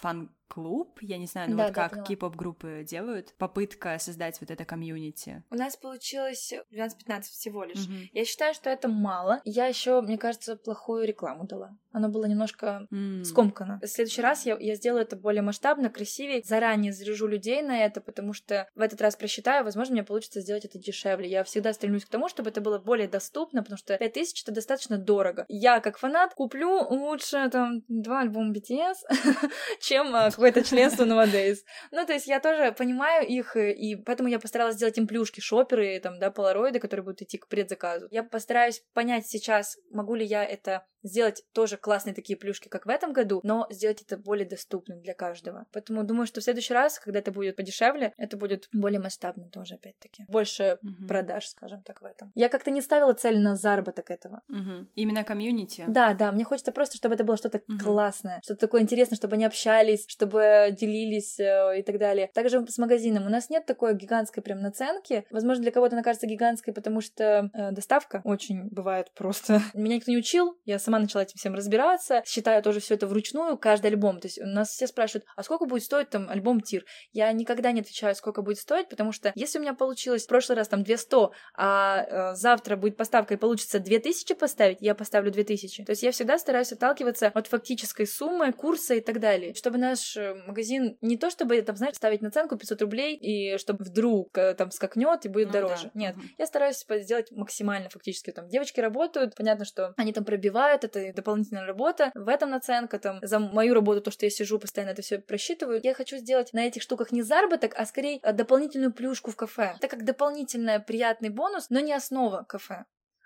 [0.55, 4.65] фан-клуб, я не знаю, ну Да, вот да, как кей-поп-группы делают, попытка создать вот это
[4.65, 5.43] комьюнити.
[5.51, 7.87] У нас получилось 12-15 всего лишь.
[7.87, 8.09] Мгм.
[8.13, 9.41] Я считаю, что это мало.
[9.45, 11.77] Я еще, мне кажется, плохую рекламу дала.
[11.93, 13.25] Оно было немножко М.
[13.25, 13.81] скомкано.
[13.83, 16.43] В следующий раз я, я сделаю это более масштабно, красивее.
[16.45, 20.65] Заранее заряжу людей на это, потому что в этот раз просчитаю, возможно, мне получится сделать
[20.65, 21.29] это дешевле.
[21.29, 24.99] Я всегда стремлюсь к тому, чтобы это было более доступно, потому что 5000 это достаточно
[24.99, 25.45] дорого.
[25.49, 28.97] Я, как фанат, куплю лучше там два альбома BTS,
[29.81, 31.59] чем а, какое-то членство Nowadays.
[31.91, 35.41] Ну, то есть я тоже понимаю их, э, и поэтому я постаралась сделать им плюшки,
[35.41, 38.09] шоперы, там, да, полароиды, которые будут идти к предзаказу.
[38.11, 42.89] Я постараюсь понять сейчас, могу ли я это сделать тоже классные такие плюшки, как в
[42.89, 45.67] этом году, но сделать это более доступным для каждого.
[45.73, 49.75] Поэтому думаю, что в следующий раз, когда это будет подешевле, это будет более масштабно тоже,
[49.75, 50.25] опять-таки.
[50.29, 51.07] Больше Мгм.
[51.07, 52.33] продаж, скажем так, в этом.
[52.35, 54.41] Я как-то не ставила цель на заработок этого.
[54.49, 54.89] Мгм.
[54.95, 55.85] Именно комьюнити.
[55.87, 57.79] Да, да, мне хочется просто, чтобы это было что-то Мгм.
[57.79, 62.31] классное, что-то такое интересное, чтобы они общались, чтобы делились э, и так далее.
[62.35, 63.27] Также с магазином.
[63.27, 65.27] У нас нет такой гигантской прям наценки.
[65.31, 69.61] Возможно, для кого-то она кажется гигантской, потому что э, доставка очень бывает просто.
[69.75, 73.57] Меня никто не учил, я сама начала этим всем разбираться, считаю тоже все это вручную,
[73.59, 74.21] каждый альбом.
[74.21, 76.85] То есть у нас все спрашивают, а сколько будет стоить там альбом Тир?
[77.13, 80.57] Я никогда не отвечаю, сколько будет стоить, потому что если у меня получилось в прошлый
[80.57, 85.85] раз там 200, а э, завтра будет поставка и получится 2000 поставить, я поставлю 2000.
[85.85, 90.17] То есть я всегда стараюсь отталкиваться от фактической суммы, курса и так далее, чтобы наш
[90.17, 94.55] э, магазин не то чтобы, там, знаешь, ставить наценку 500 рублей, и чтобы вдруг э,
[94.55, 95.85] там скакнет и будет Ну дороже.
[95.85, 95.91] да.
[95.95, 96.27] Нет, Мгм.
[96.39, 98.31] я стараюсь сделать максимально фактически.
[98.31, 102.11] Там девочки работают, понятно, что они там пробивают, это дополнительная работа.
[102.15, 105.81] В этом наценка, там, за мою работу, то, что я сижу, постоянно это все просчитываю.
[105.83, 109.75] Я хочу сделать на этих штуках не заработок, а скорее э, дополнительную плюшку в кафе.
[109.79, 112.85] Это как дополнительный приятный бонус, но не основа кафе.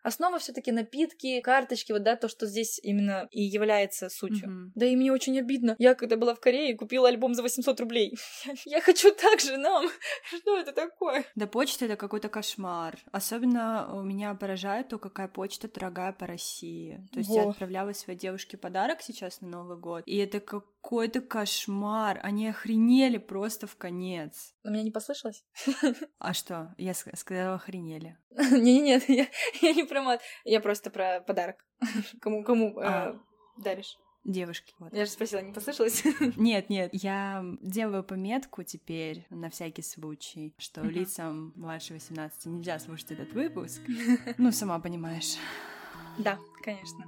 [0.09, 4.49] Основа все-таки напитки, карточки, вот да, то, что здесь именно и является сутью.
[4.49, 4.73] Мгм.
[4.75, 5.77] Да и мне очень обидно.
[5.79, 8.17] Я когда была в Корее, купила альбом за 800 рублей.
[8.65, 9.87] Я хочу так же нам.
[10.41, 11.25] Что это такое?
[11.35, 12.97] Да почта это какой-то кошмар.
[13.13, 17.07] Особенно у меня поражает то, какая почта дорогая по России.
[17.13, 20.41] То есть я отправляла своей девушке подарок сейчас на Новый год, и это
[20.89, 22.19] какой-то кошмар.
[22.23, 24.55] Они охренели просто в конец.
[24.65, 25.45] На меня не послышалось?
[26.19, 26.75] А что?
[26.79, 28.17] Я ск- сказала охренели.
[28.31, 29.27] Не-не-не, я,
[29.61, 30.23] я не про мат.
[30.45, 31.57] Я просто про подарок.
[32.23, 33.21] Кому, кому э, А.
[33.59, 33.99] даришь?
[34.25, 34.75] Девушки.
[34.79, 34.95] вот.
[34.95, 36.03] Я же спросила, не послышалось?
[36.37, 40.91] Нет, нет, я делаю пометку теперь на всякий случай, что Мгм.
[40.91, 43.81] лицам младше 18 нельзя слушать этот выпуск.
[44.39, 45.37] Ну, сама понимаешь.
[46.19, 47.05] Да, конечно.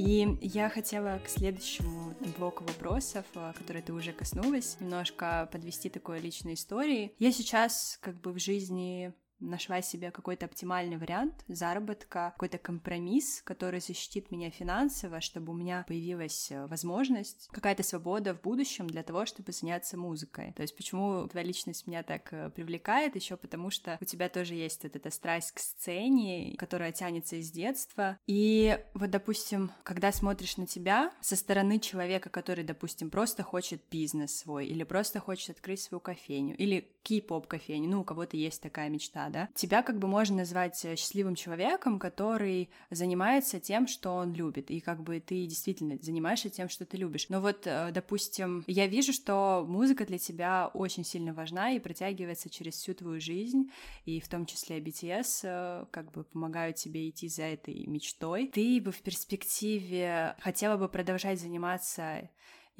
[0.00, 6.20] И я хотела к следующему блоку вопросов, а, которые ты уже коснулась, немножко подвести такой
[6.20, 7.12] личной истории.
[7.18, 13.80] Я сейчас как бы в жизни нашла себе какой-то оптимальный вариант заработка, какой-то компромисс, который
[13.80, 19.26] защитит меня финансово, чтобы у меня появилась э, возможность, какая-то свобода в будущем для того,
[19.26, 20.52] чтобы заняться музыкой.
[20.52, 24.54] То есть почему твоя личность меня так э, привлекает, еще потому что у тебя тоже
[24.54, 28.18] есть вот эта страсть к сцене, которая тянется из детства.
[28.26, 34.36] И вот, допустим, когда смотришь на тебя со стороны человека, который, допустим, просто хочет бизнес
[34.36, 38.88] свой, или просто хочет открыть свою кофейню, или кей-поп кофейню, ну, у кого-то есть такая
[38.88, 44.32] мечта, да, тебя как бы можно назвать э, счастливым человеком, который занимается тем, что он
[44.32, 47.28] любит, и как бы ты действительно занимаешься тем, что ты любишь.
[47.28, 52.50] Но вот, э, допустим, я вижу, что музыка для тебя очень сильно важна и протягивается
[52.50, 53.70] через всю твою жизнь,
[54.04, 58.48] и в том числе BTS э, как бы помогают тебе идти за этой мечтой.
[58.48, 62.28] Ты бы в перспективе хотела бы продолжать заниматься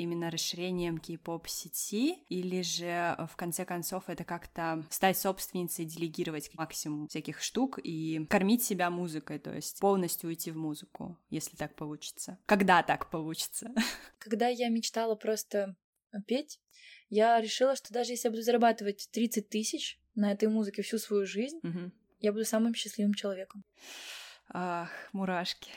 [0.01, 6.51] именно расширением кей-поп сети, или же э, в конце концов это как-то стать собственницей, делегировать
[6.55, 11.75] максимум всяких штук и кормить себя музыкой, то есть полностью уйти в музыку, если так
[11.77, 12.39] получится.
[12.47, 13.73] Когда так получится?
[14.19, 15.77] Когда я мечтала просто
[16.27, 16.61] петь,
[17.09, 21.27] я решила, что даже если я буду зарабатывать 30 тысяч на этой музыке всю свою
[21.27, 21.93] жизнь, Мгм.
[22.21, 23.63] я буду самым счастливым человеком.
[24.53, 25.71] Ах, мурашки.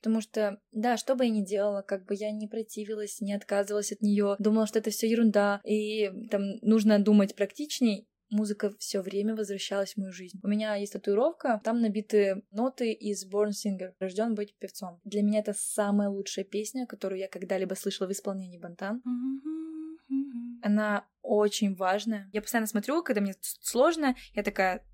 [0.00, 3.92] Потому что, да, что бы я ни делала, как бы я не противилась, не отказывалась
[3.92, 9.34] от нее, думала, что это все ерунда, и там нужно думать практичней, музыка все время
[9.34, 10.38] возвращалась в мою жизнь.
[10.42, 15.00] У меня есть татуировка, там набиты ноты из Born Singer, рожден быть певцом.
[15.04, 19.02] Для меня это самая лучшая песня, которую я когда-либо слышала в исполнении Бантан.
[20.62, 22.28] Она очень важная.
[22.32, 24.84] Я постоянно смотрю, когда мне сложно, я такая,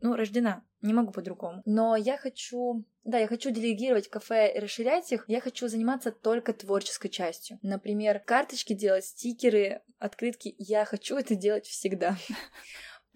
[0.00, 1.62] ну, рождена, не могу по-другому.
[1.66, 5.24] Но я хочу, да, я хочу делегировать кафе и расширять их.
[5.28, 7.58] Я хочу заниматься только творческой частью.
[7.62, 10.54] Например, карточки делать, стикеры, открытки.
[10.58, 12.16] Я хочу это делать всегда.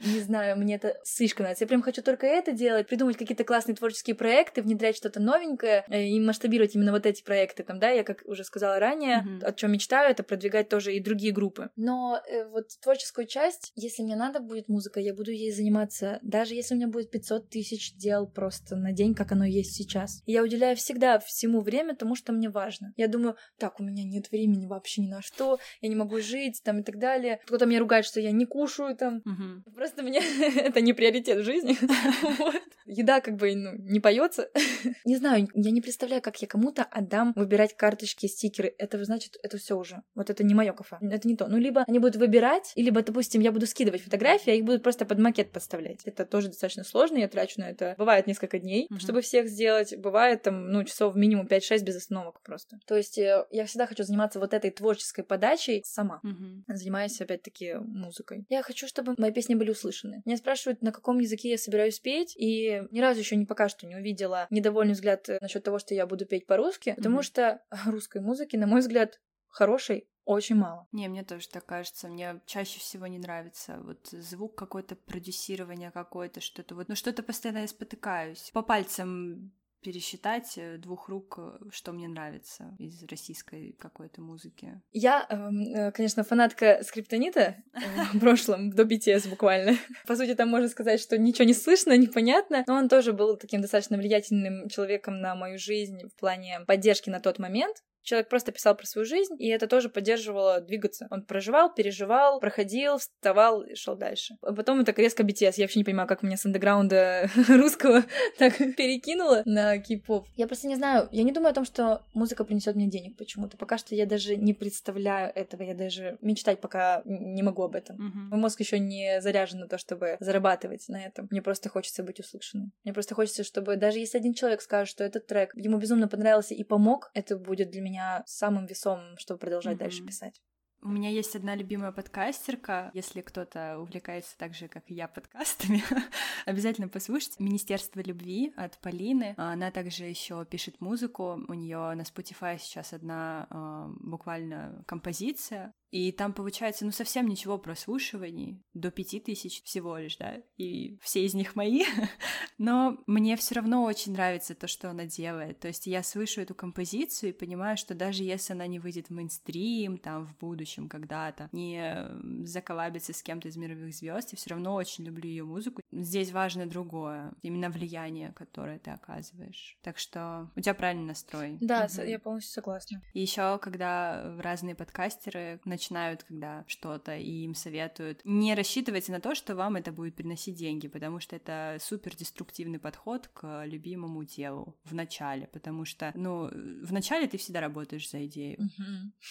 [0.03, 1.64] Не знаю, мне это слишком нравится.
[1.64, 6.05] Я прям хочу только это делать, придумать какие-то классные творческие проекты, внедрять что-то новенькое э,
[6.05, 7.62] и масштабировать именно вот эти проекты.
[7.62, 9.40] Там, да, я, как уже сказала ранее, Мгм.
[9.45, 11.70] о чем мечтаю, это продвигать тоже и другие группы.
[11.76, 16.55] Но э, вот творческую часть, если мне надо будет музыка, я буду ей заниматься, даже
[16.55, 20.22] если у меня будет 500 тысяч дел просто на день, как оно есть сейчас.
[20.26, 22.92] Я уделяю всегда всему время тому, что мне важно.
[22.97, 26.61] Я думаю, так, у меня нет времени вообще ни на что, я не могу жить,
[26.64, 27.40] там, и так далее.
[27.47, 29.64] Кто-то меня ругает, что я не кушаю, там, Мгм.
[29.74, 30.20] Просто мне
[30.57, 31.76] это не приоритет в жизни.
[32.38, 32.62] Вот.
[32.86, 34.51] Еда как бы ну, не поется.
[35.05, 38.74] Не знаю, я не представляю, как я кому-то отдам выбирать карточки, стикеры.
[38.78, 40.03] Это значит, это все уже.
[40.14, 40.99] Вот это не мое кафе.
[41.01, 41.47] Это не то.
[41.47, 45.07] Ну, либо они будут выбирать, либо, допустим, я буду скидывать фотографии, а их будут просто
[45.07, 46.01] под макет подставлять.
[46.05, 47.95] Это тоже достаточно сложно, я трачу на это.
[47.99, 49.01] Бывает несколько дней, Мгм.
[49.01, 49.97] чтобы всех сделать.
[49.97, 52.78] Бывает там, ну, часов минимум 5-6 без остановок просто.
[52.86, 56.64] То есть э, я всегда хочу заниматься вот этой творческой подачей сама Мгм.
[56.68, 58.45] занимаюсь опять-таки музыкой.
[58.51, 60.22] Я хочу, чтобы мои песни были услышаны.
[60.25, 63.87] Меня спрашивают, на каком языке я собираюсь петь, и ни разу еще не пока что
[63.87, 67.22] не увидела недовольный взгляд э, насчет того, что я буду петь по-русски, потому Мгм.
[67.22, 70.89] что русской музыки, на мой взгляд, хорошей очень мало.
[70.93, 72.09] Не, мне тоже так кажется.
[72.09, 77.59] Мне чаще всего не нравится вот звук какой-то, продюсирование какое-то, что-то вот, ну что-то постоянно
[77.59, 78.51] я спотыкаюсь.
[78.55, 79.53] По пальцам
[79.85, 84.80] пересчитать э, двух рук, э, что мне нравится из российской какой-то музыки.
[84.93, 87.57] Я, эм, э, конечно, фанатка скриптонита
[88.14, 89.76] в прошлом, до BTS буквально.
[90.07, 93.61] По сути, там можно сказать, что ничего не слышно, непонятно, но он тоже был таким
[93.61, 97.76] достаточно влиятельным человеком на мою жизнь в плане поддержки на тот момент.
[98.05, 101.09] Человек просто писал про свою жизнь, и это тоже поддерживало двигаться.
[101.11, 104.37] Он проживал, переживал, проходил, вставал и шел дальше.
[104.43, 105.55] А потом так резко BTS.
[105.57, 108.05] Я вообще не понимаю, как меня с андеграунда русского
[108.39, 110.29] так перекинуло на кей-поп.
[110.37, 113.57] Я просто не знаю, я не думаю о том, что музыка принесет мне денег почему-то.
[113.57, 117.97] Пока что я даже не представляю этого, я даже мечтать пока не могу об этом.
[117.97, 118.29] Мгм.
[118.29, 121.27] Мой мозг еще не заряжен на то, чтобы зарабатывать на этом.
[121.31, 122.73] Мне просто хочется быть услышанным.
[122.85, 126.53] Мне просто хочется, чтобы даже если один человек скажет, что этот трек ему безумно понравился
[126.53, 127.93] и помог, это будет для меня
[128.26, 129.78] самым весомым, чтобы продолжать Мгм.
[129.84, 130.40] дальше писать.
[130.82, 132.90] У меня есть одна любимая подкастерка.
[132.92, 135.82] Если кто-то увлекается так же, как и я, подкастами,
[136.47, 137.36] обязательно послушайте.
[137.42, 139.34] Министерство любви от Полины.
[139.38, 141.42] Она также еще пишет музыку.
[141.49, 145.72] У нее на Spotify сейчас одна а, буквально композиция.
[145.95, 151.24] И там получается, ну, совсем ничего прослушиваний, до пяти тысяч всего лишь, да, и все
[151.24, 151.84] из них мои,
[152.59, 156.53] но мне все равно очень нравится то, что она делает, то есть я слышу эту
[156.53, 161.49] композицию и понимаю, что даже если она не выйдет в мейнстрим, там, в будущем когда-то,
[161.53, 162.09] не
[162.45, 165.80] заколабится с кем-то из мировых звезд, я все равно очень люблю ее музыку.
[165.92, 169.78] Здесь важно другое, именно влияние, которое ты оказываешь.
[169.80, 171.57] Так что у тебя правильный настрой.
[171.61, 172.09] Да, Мгм.
[172.09, 173.01] я полностью согласна.
[173.12, 179.35] И еще, когда разные подкастеры начинают, когда что-то и им советуют, не рассчитывайте на то,
[179.35, 184.76] что вам это будет приносить деньги, потому что это супер деструктивный подход к любимому делу
[184.85, 188.59] в начале, потому что, ну, в начале ты всегда работаешь за идею,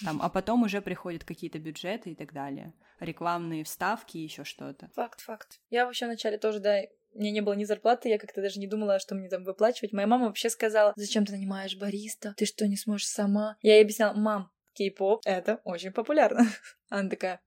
[0.04, 4.89] там, а потом уже приходят какие-то бюджеты и так далее, рекламные вставки и еще что-то.
[4.95, 5.60] Факт, факт.
[5.70, 6.82] Я вообще вначале тоже, да,
[7.14, 9.93] у меня не было ни зарплаты, я как-то даже не думала, что мне там выплачивать.
[9.93, 12.34] Моя мама вообще сказала, зачем ты нанимаешь бариста?
[12.38, 13.58] Ты что, не сможешь сама?
[13.62, 16.46] Я ей объясняла, мам, кей-поп— это очень популярно.
[16.90, 17.42] Она такая,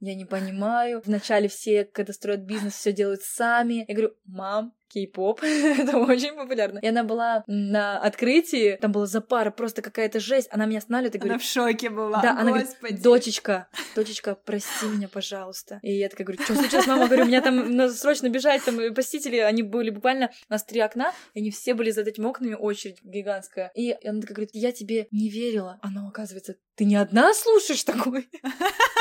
[0.00, 1.02] я не понимаю.
[1.04, 3.84] Вначале все, когда строят бизнес, все делают сами.
[3.88, 6.78] Я говорю, мам, кей-поп, это очень популярно.
[6.78, 10.48] И она была на открытии, там была за пара, просто какая-то жесть.
[10.50, 13.02] Она меня останавливает и Она говорит, в шоке была, да, она говорит, господи.
[13.02, 15.80] дочечка, дочечка, прости меня, пожалуйста.
[15.82, 17.06] И я такая говорю, что случилось, мама?
[17.06, 20.80] Говорю, меня там надо срочно бежать, там э, посетители, они были буквально, у нас три
[20.80, 23.70] окна, и они все были за этими окнами, очередь гигантская.
[23.74, 25.78] И она такая говорит, я тебе не верила.
[25.82, 28.28] Она, оказывается, ты не одна слушаешь такой?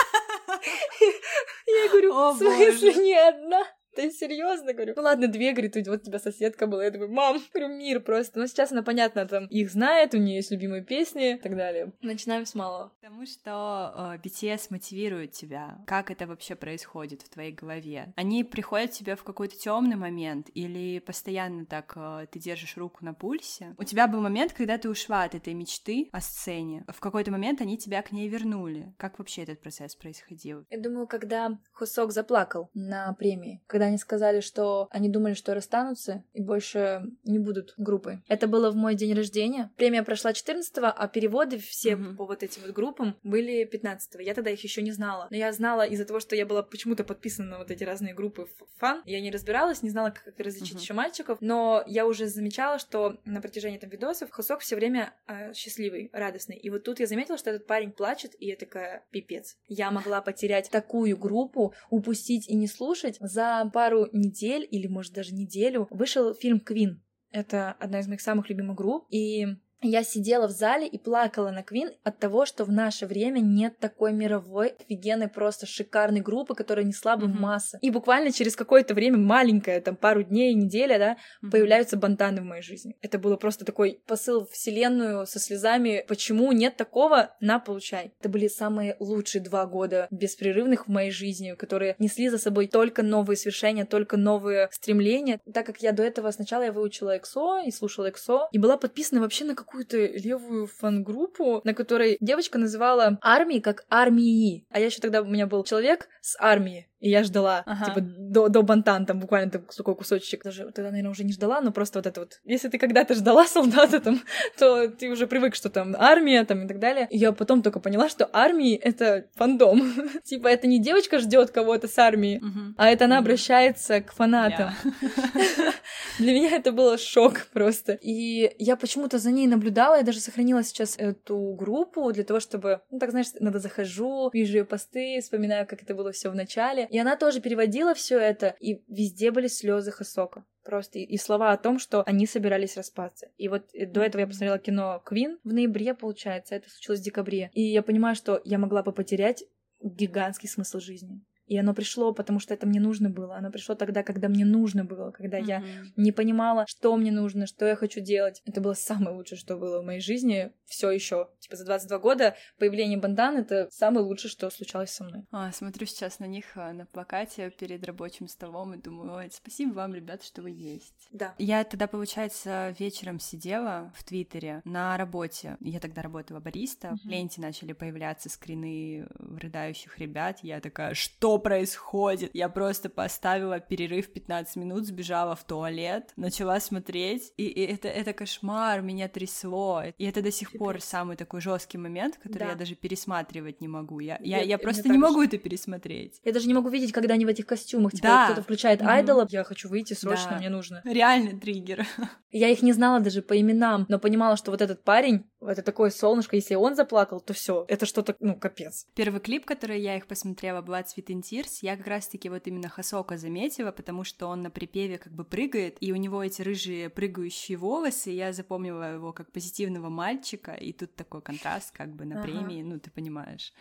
[1.84, 3.04] Я говорю, О, в смысле боже.
[3.04, 3.64] не одна?
[3.96, 4.94] Ты серьезно, говорю?
[4.96, 6.84] Ну ладно, две, говорит, вот у тебя соседка была.
[6.84, 8.40] Я думаю, мам, говорю, мир просто.
[8.40, 11.94] Но сейчас она, понятно, там их знает, у нее есть любимые песни и так далее.
[12.02, 12.92] Начинаем с малого.
[13.02, 15.80] Потому что э, BTS мотивирует тебя.
[15.88, 18.14] Как это вообще происходит в твоей голове?
[18.16, 23.06] Они приходят к тебе в какой-то темный момент или постоянно так э, ты держишь руку
[23.06, 23.76] на пульсе?
[23.78, 26.84] У тебя был момент, когда ты ушла от этой мечты о сцене.
[26.88, 28.94] В какой-то момент они тебя к ней вернули.
[28.98, 30.66] Как вообще этот процесс происходил?
[30.70, 36.24] Я думаю, когда Хусок заплакал на премии, когда они сказали, что они думали, что расстанутся
[36.34, 38.22] и больше не будут группой.
[38.28, 39.72] Это было в мой день рождения.
[39.78, 42.18] Премия прошла 14 а переводы все Мгм.
[42.18, 45.28] по вот этим вот группам были 15 Я тогда их еще не знала.
[45.30, 48.48] Но я знала из-за того, что я была почему-то подписана на вот эти разные группы
[48.78, 49.02] фан.
[49.06, 50.82] Я не разбиралась, не знала, как различить Мгм.
[50.82, 51.38] еще мальчиков.
[51.42, 56.58] Но я уже замечала, что на протяжении там видосов Хусок все время э, счастливый, радостный.
[56.58, 59.58] И вот тут я заметила, что этот парень плачет, и я такая, пипец.
[59.68, 63.18] Я могла потерять такую группу, упустить и не слушать.
[63.20, 67.04] За пару недель, или может даже неделю, вышел фильм «Квин».
[67.30, 69.06] Это одна из моих самых любимых групп.
[69.10, 69.48] И
[69.86, 73.78] я сидела в зале и плакала на Квин от того, что в наше время нет
[73.80, 77.42] такой мировой, офигенной, просто шикарной группы, которая несла бы в Мгм.
[77.42, 77.80] массы.
[77.82, 81.52] И буквально через какое-то время, маленькое, там пару дней, неделя, да, Мгм.
[81.52, 82.96] появляются бантаны в моей жизни.
[83.02, 86.04] Это было просто такой посыл в вселенную со слезами.
[86.08, 87.36] Почему нет такого?
[87.40, 88.14] На, получай.
[88.20, 93.04] Это были самые лучшие два года беспрерывных в моей жизни, которые несли за собой только
[93.04, 95.40] новые свершения, только новые стремления.
[95.54, 99.22] Так как я до этого сначала я выучила EXO и слушала EXO, и была подписана
[99.22, 104.66] вообще на какую-то левую фан-группу, на которой девочка называла армии как армии.
[104.70, 107.86] А я еще тогда у меня был человек с армии, и я ждала, Ага.
[107.86, 110.44] типа, до, до бантан, там буквально такой кусочек.
[110.44, 112.40] Даже тогда, наверное, уже не ждала, но просто вот это вот.
[112.44, 114.22] Если ты когда-то ждала солдата там,
[114.58, 117.08] то ты уже привык, что там армия там и так далее.
[117.12, 119.82] И я потом только поняла, что армии— это фандом.
[120.24, 122.76] Типа, это не девочка ждет кого-то с армии, Мгм.
[122.78, 124.72] а это она обращается к фанатам.
[125.02, 125.02] Я.
[126.20, 127.94] Для меня это было шок просто.
[128.02, 132.82] И я почему-то за ней наблюдала, я даже сохранила сейчас эту группу для того, чтобы,
[132.90, 136.85] ну так знаешь, иногда захожу, вижу ее посты, вспоминаю, как это было все в начале.
[136.90, 140.46] И она тоже переводила все это, и везде были слезы Хасока.
[140.64, 143.30] Просто и, и слова о том, что они собирались распасться.
[143.38, 147.04] И вот э, до этого я посмотрела кино Квин в ноябре, получается, это случилось в
[147.04, 147.52] декабре.
[147.54, 149.44] И я понимаю, что я могла бы потерять
[149.82, 151.22] гигантский смысл жизни.
[151.48, 153.36] И оно пришло, потому что это мне нужно было.
[153.36, 155.94] Оно пришло тогда, когда мне нужно было, когда я Мгм.
[155.96, 158.42] не понимала, что мне нужно, что я хочу делать.
[158.46, 160.52] Это было самое лучшее, что было в моей жизни.
[160.66, 161.30] Все еще.
[161.40, 165.24] Типа за 22 года появление бандан это самое лучшее, что случалось со мной.
[165.32, 169.74] А, смотрю сейчас на них а, на плакате перед рабочим столом и думаю, ой, спасибо
[169.74, 171.08] вам, ребят, что вы есть.
[171.12, 171.36] Да.
[171.38, 175.58] Я тогда, получается, вечером сидела в Твиттере на работе.
[175.60, 176.90] Я тогда работала бариста.
[177.02, 177.10] В Мгм.
[177.12, 180.40] ленте начали появляться скрины рыдающих ребят.
[180.42, 182.32] Я такая, что происходит?
[182.34, 188.14] Я просто поставила перерыв 15 минут, сбежала в туалет, начала смотреть, и, и это, это
[188.14, 189.84] кошмар, меня трясло.
[189.98, 192.50] И это до сих пор самый такой жесткий момент, который Да.
[192.50, 194.00] я даже пересматривать не могу.
[194.00, 196.20] Я, я, Я- я просто не могу это пересмотреть.
[196.24, 197.92] Я даже не могу видеть, когда они в этих костюмах.
[197.94, 198.26] Типа Да.
[198.26, 198.90] кто-то включает Мгм.
[198.90, 199.28] айдола.
[199.30, 200.38] Я хочу выйти срочно, Да.
[200.38, 200.82] мне нужно.
[200.86, 201.86] Реально триггер.
[202.32, 205.90] Я их не знала даже по именам, но понимала, что вот этот парень, это такое
[205.90, 208.88] солнышко, если он заплакал, то все, это что-то, ну, капец.
[208.94, 210.86] Первый клип, который я их посмотрела, была and
[211.32, 211.60] Tears.
[211.62, 215.78] Я как раз-таки вот именно Хасока заметила, потому что он на припеве как бы прыгает,
[215.82, 220.96] и у него эти рыжие прыгающие волосы, я запомнила его как позитивного мальчика, и тут
[220.96, 222.24] такой контраст как бы на Ага.
[222.24, 223.54] премии, ну, ты понимаешь.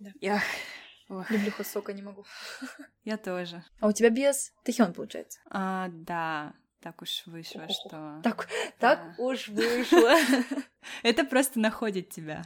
[0.00, 0.10] Да.
[0.20, 0.42] Эх,
[1.08, 2.24] ох, Люблю Хосока, не могу.
[3.04, 3.64] я тоже.
[3.80, 5.40] А у тебя без Тэхён, получается?
[5.50, 8.20] А, да, так уж вышло, Ох, что...
[8.24, 9.22] Так, так Да.
[9.22, 10.16] уж вышло.
[11.02, 12.44] Это просто находит тебя.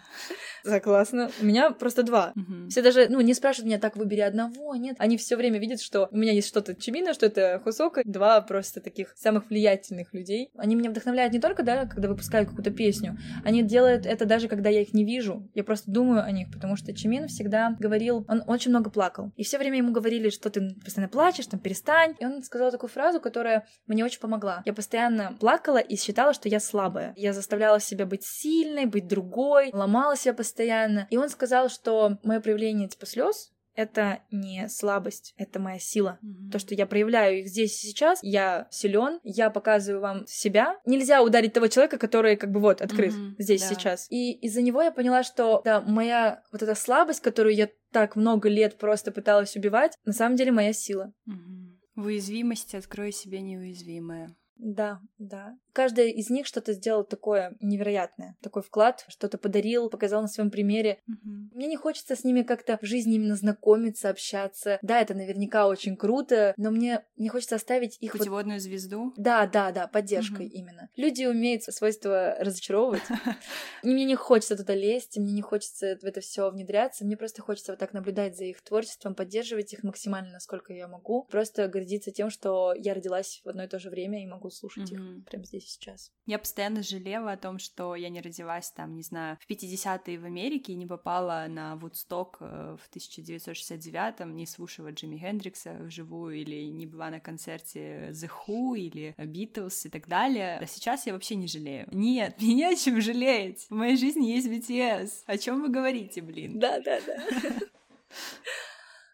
[0.64, 1.30] Согласна.
[1.41, 2.32] У меня просто два.
[2.34, 2.68] Мгм.
[2.68, 4.97] Все даже, ну, не спрашивают меня, так, выбери одного, нет.
[4.99, 8.03] Они все время видят, что у меня есть что-то Чимина, что это Хусока.
[8.05, 10.51] Два просто таких самых влиятельных людей.
[10.57, 13.16] Они меня вдохновляют не только, да, когда выпускают какую-то песню.
[13.45, 15.49] Они делают это даже, когда я их не вижу.
[15.55, 19.32] Я просто думаю о них, потому что Чимин всегда говорил, он очень много плакал.
[19.37, 22.14] И все время ему говорили, что ты постоянно плачешь, там, перестань.
[22.18, 24.62] И он сказал такую фразу, которая мне очень помогла.
[24.64, 27.12] Я постоянно плакала и считала, что я слабая.
[27.16, 31.06] Я заставляла себя быть сильной, быть другой, ломала себя постоянно.
[31.10, 36.18] И он сказал, что мое проявление типа слез это не слабость, это моя сила.
[36.22, 36.50] Мгм.
[36.50, 40.80] То, что я проявляю их здесь и сейчас, я силен, я показываю вам себя.
[40.86, 43.68] Нельзя ударить того человека, который как бы вот открыт Мгм, здесь да.
[43.68, 44.06] сейчас.
[44.10, 48.48] И из-за него я поняла, что да, моя вот эта слабость, которую я так много
[48.48, 51.12] лет просто пыталась убивать, на самом деле моя сила.
[51.26, 51.78] Мгм.
[51.94, 54.34] В уязвимости открой себе неуязвимое.
[54.56, 55.58] Да, да.
[55.76, 61.00] Каждая из них что-то сделала такое невероятное, такой вклад, что-то подарил, показал на своем примере.
[61.06, 61.50] Мгм.
[61.52, 64.78] Мне не хочется с ними как-то в жизни именно знакомиться, общаться.
[64.80, 69.12] Да, это наверняка очень круто, но мне не хочется оставить их вот Путеводную звезду.
[69.18, 70.54] Да, да, да, поддержкой Мгм.
[70.54, 70.90] именно.
[70.96, 73.04] Люди умеют свойство разочаровывать.
[73.82, 77.04] И мне не хочется туда лезть, мне не хочется в это все внедряться.
[77.04, 81.24] Мне просто хочется вот так наблюдать за их творчеством, поддерживать их максимально, насколько я могу.
[81.24, 84.90] Просто гордиться тем, что я родилась в одно и то же время и могу слушать
[84.90, 86.10] их прямо здесь сейчас.
[86.24, 90.24] Я постоянно жалела о том, что я не родилась там, не знаю, в 50-е в
[90.24, 96.64] Америке и не попала на Вудсток э, в 1969-м, не слушала Джимми Хендрикса вживую или
[96.66, 100.58] не была на концерте The Who или Beatles и так далее.
[100.58, 101.88] А сейчас я вообще не жалею.
[101.92, 103.66] Нет, мне не о чем жалеть.
[103.68, 105.24] В моей жизни есть BTS.
[105.26, 106.58] О чем вы говорите, блин?
[106.58, 107.26] Да, да, да.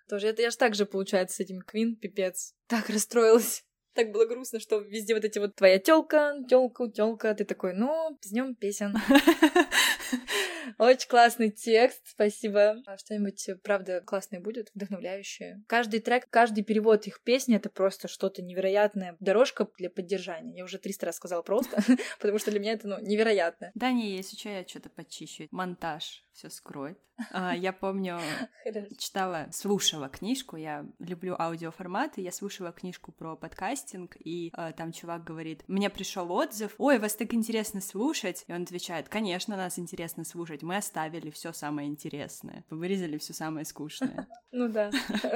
[0.09, 2.55] Тоже это я ж так же, получается, с этим Квин, пипец.
[2.66, 3.64] Так расстроилась.
[3.95, 8.18] Так было грустно, что везде вот эти вот твоя тёлка, тёлка, тёлка, ты такой, ну,
[8.22, 8.95] с днем песен.
[10.78, 12.76] Очень классный текст, спасибо.
[12.86, 15.62] А Что-нибудь, правда, классное будет, вдохновляющее.
[15.66, 19.16] Каждый трек, каждый перевод их песни— это просто что-то невероятное.
[19.20, 20.57] Дорожка для поддержания.
[20.57, 21.82] Я уже 300 раз сказала просто,
[22.20, 23.72] потому что для меня это, ну, невероятно.
[23.74, 25.49] Да не, если что, я что-то почищу.
[25.51, 26.99] Монтаж все скроет.
[27.30, 28.18] А, я помню,
[28.99, 35.24] читала, слушала книжку, я люблю аудиоформаты, я слушала книжку про подкастинг, и э, там чувак
[35.24, 40.24] говорит, мне пришел отзыв, ой, вас так интересно слушать, и он отвечает, конечно, нас интересно
[40.24, 44.26] слушать, мы оставили все самое интересное, вырезали все самое скучное.
[44.55, 44.91] Ну да.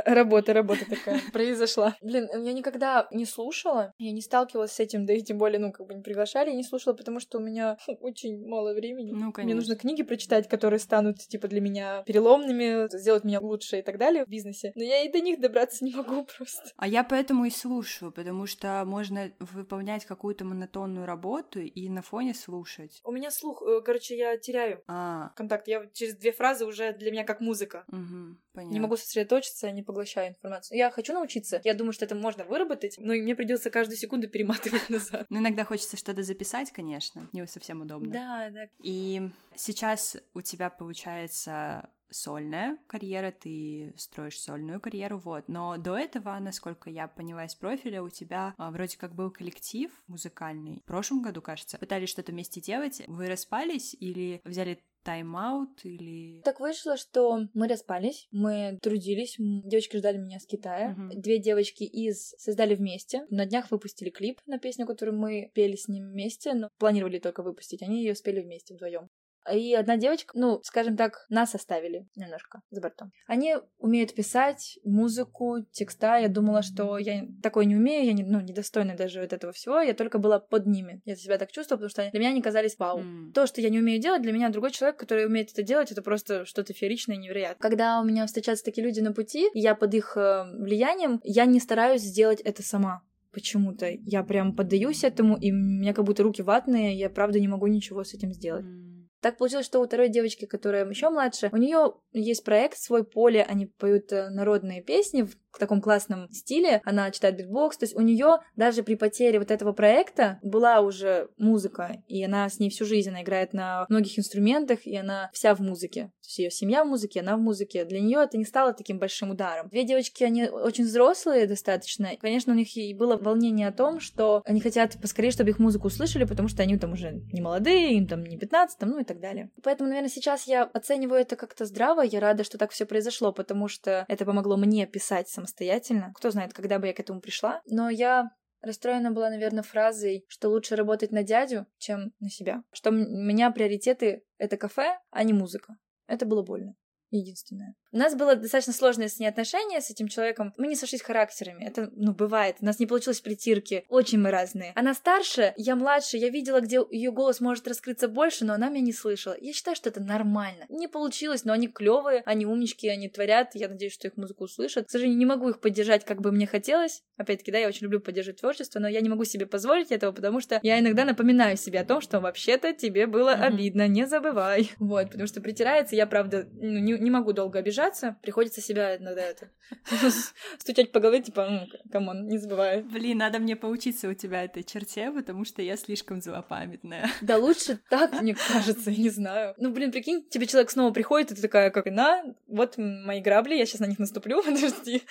[0.05, 1.97] Работа, работа такая произошла.
[2.03, 5.73] Блин, я никогда не слушала, я не сталкивалась с этим, да и тем более, ну,
[5.73, 9.13] как бы не приглашали, я не слушала, потому что у меня очень мало времени.
[9.13, 9.57] Ну, Мне конечно.
[9.57, 14.25] нужно книги прочитать, которые станут, типа, для меня переломными, сделать меня лучше и так далее
[14.25, 14.73] в бизнесе.
[14.75, 16.71] Но я и до них добраться не могу просто.
[16.77, 22.35] А я поэтому и слушаю, потому что можно выполнять какую-то монотонную работу и на фоне
[22.35, 23.01] слушать.
[23.05, 25.69] У меня слух, э, короче, я теряю А, контакт.
[25.69, 27.85] Я через две фразы уже для меня как музыка.
[27.89, 28.75] угу, понятно.
[28.75, 30.77] Не могу сосредоточиться, не поглощаю информацию.
[30.79, 31.61] Я хочу научиться.
[31.63, 35.27] Я думаю, что это можно выработать, но мне придется каждую секунду перематывать назад.
[35.29, 38.11] Ну, иногда хочется что-то записать, конечно, не совсем удобно.
[38.11, 38.69] Да, да.
[38.83, 45.49] И сейчас у тебя получается сольная карьера, ты строишь сольную карьеру, вот.
[45.49, 49.91] Но до этого, насколько я поняла из профиля, у тебя а, вроде как был коллектив
[50.07, 50.81] музыкальный.
[50.81, 53.03] В прошлом году, кажется, пытались что-то вместе делать.
[53.07, 56.41] Вы распались или взяли тайм-аут или...
[56.43, 60.91] Так вышло, что мы распались, мы трудились, девочки ждали меня с Китая.
[60.91, 61.21] Мгм.
[61.21, 63.25] Две девочки из создали вместе.
[63.31, 67.43] На днях выпустили клип на песню, которую мы пели с ними вместе, но планировали только
[67.43, 67.83] выпустить.
[67.83, 69.09] Они ее спели вместе вдвоем.
[69.53, 73.13] И одна девочка, ну, скажем так, нас оставили немножко за бортом.
[73.27, 76.17] Они умеют писать музыку, текста.
[76.19, 79.81] Я думала, что я такое не умею, я не, ну, недостойна даже вот этого всего.
[79.81, 81.01] Я только была под ними.
[81.05, 83.01] Я себя так чувствовала, потому что для меня они казались вау.
[83.01, 83.33] М.
[83.35, 86.03] То, что я не умею делать, для меня другой человек, который умеет это делать, это
[86.03, 87.61] просто что-то фееричное и невероятное.
[87.61, 91.45] Когда у меня встречаются такие люди на пути, и я под их э, влиянием, я
[91.47, 93.87] не стараюсь сделать это сама почему-то.
[94.07, 97.67] Я прям поддаюсь этому, и у меня как будто руки ватные, я правда не могу
[97.67, 98.65] ничего с этим сделать.
[98.65, 98.86] М.
[99.21, 103.43] Так получилось, что у второй девочки, которая еще младше, у нее есть проект свой поле,
[103.43, 108.01] они поют э, народные песни в таком классном стиле, она читает битбокс, то есть у
[108.01, 112.85] нее даже при потере вот этого проекта была уже музыка, и она с ней всю
[112.85, 116.13] жизнь, она играет на многих инструментах, и она вся в музыке.
[116.23, 117.85] То есть ее семья в музыке, она в музыке.
[117.85, 119.69] Для нее это не стало таким большим ударом.
[119.69, 122.11] Две девочки, они очень взрослые достаточно.
[122.21, 125.89] Конечно, у них и было волнение о том, что они хотят поскорее, чтобы их музыку
[125.89, 129.05] услышали, потому что они там уже не молодые, им там не 15, там, ну и
[129.05, 129.51] так далее.
[129.63, 132.01] Поэтому, наверное, сейчас я оцениваю это как-то здраво.
[132.01, 136.13] Я рада, что так все произошло, потому что это помогло мне писать самостоятельно.
[136.15, 137.63] Кто знает, когда бы я к этому пришла.
[137.67, 138.31] Но я
[138.61, 142.63] расстроена была, наверное, фразой, что лучше работать на дядю, чем на себя.
[142.73, 145.77] Что у меня приоритеты— это кафе, а не музыка.
[146.07, 146.75] Это было больно.
[147.11, 147.75] Единственное.
[147.93, 150.53] У нас было достаточно сложное с ней отношение с этим человеком.
[150.59, 151.65] Мы не сошлись характерами.
[151.65, 152.57] Это, ну, бывает.
[152.61, 153.85] У нас не получилось притирки.
[153.89, 154.73] Очень мы разные.
[154.75, 156.17] Она старше, я младше.
[156.17, 159.37] Я видела, где ее голос может раскрыться больше, но она меня не слышала.
[159.41, 160.67] Я считаю, что это нормально.
[160.69, 163.51] Не получилось, но они клевые, они умнички, они творят.
[163.55, 164.87] Я надеюсь, что их музыку услышат.
[164.87, 167.03] К сожалению, не могу их поддержать, как бы мне хотелось.
[167.17, 170.41] Опять-таки, да, я очень люблю поддерживать творчество, но я не могу себе позволить этого, потому
[170.41, 173.43] что я иногда напоминаю себе о том, что вообще-то тебе было Мгм.
[173.43, 174.71] обидно, не забывай.
[174.79, 178.97] Вот, потому что притирается, я, правда, ну, не, не, не могу долго обижаться, приходится себя
[178.97, 179.51] иногда это
[180.59, 182.83] стучать по голове, типа, ну, come on, не забывай.
[182.83, 187.11] Блин, надо мне поучиться у тебя этой черте, потому что я слишком злопамятная.
[187.21, 189.55] Да лучше так, мне кажется, я не знаю.
[189.59, 193.55] Ну, блин, прикинь, тебе человек снова приходит, и ты такая, как, на, вот мои грабли,
[193.57, 195.03] я сейчас на них наступлю, подожди.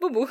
[0.00, 0.30] Бубух.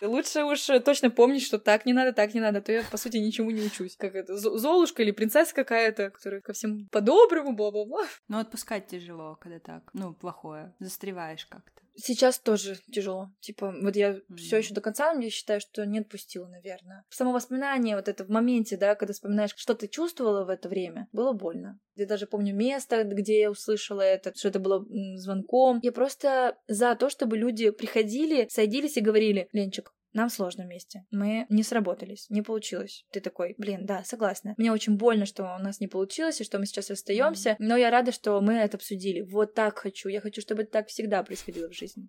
[0.00, 2.96] Лучше уж точно помнить, что так не надо, так не надо, а то я, по
[2.96, 3.96] сути, ничему не учусь.
[3.96, 8.06] Как это, Золушка или принцесса какая-то, которая ко всем по-доброму, бла-бла-бла.
[8.28, 10.74] Но отпускать тяжело, когда так, ну, плохое.
[10.78, 11.82] Застреваешь как-то.
[12.00, 13.30] Сейчас тоже тяжело.
[13.40, 14.36] Типа, вот я Мгм.
[14.36, 17.04] все еще до конца, я считаю, что не отпустила, наверное.
[17.10, 21.08] Само воспоминание, вот это в моменте, да, когда вспоминаешь, что ты чувствовала в это время,
[21.12, 21.80] было больно.
[21.96, 24.86] Я даже помню место, где я услышала это, что это было
[25.16, 25.80] звонком.
[25.82, 31.04] Я просто за то, чтобы люди приходили, садились и говорили, Ленчик, нам сложно вместе.
[31.10, 33.04] Мы не сработались, не получилось.
[33.12, 34.54] Ты такой, блин, да, согласна.
[34.56, 37.90] Мне очень больно, что у нас не получилось, и что мы сейчас расстаемся, но я
[37.90, 39.22] рада, что мы это обсудили.
[39.22, 40.08] Вот так хочу.
[40.08, 42.08] Я хочу, чтобы это так всегда происходило в жизни.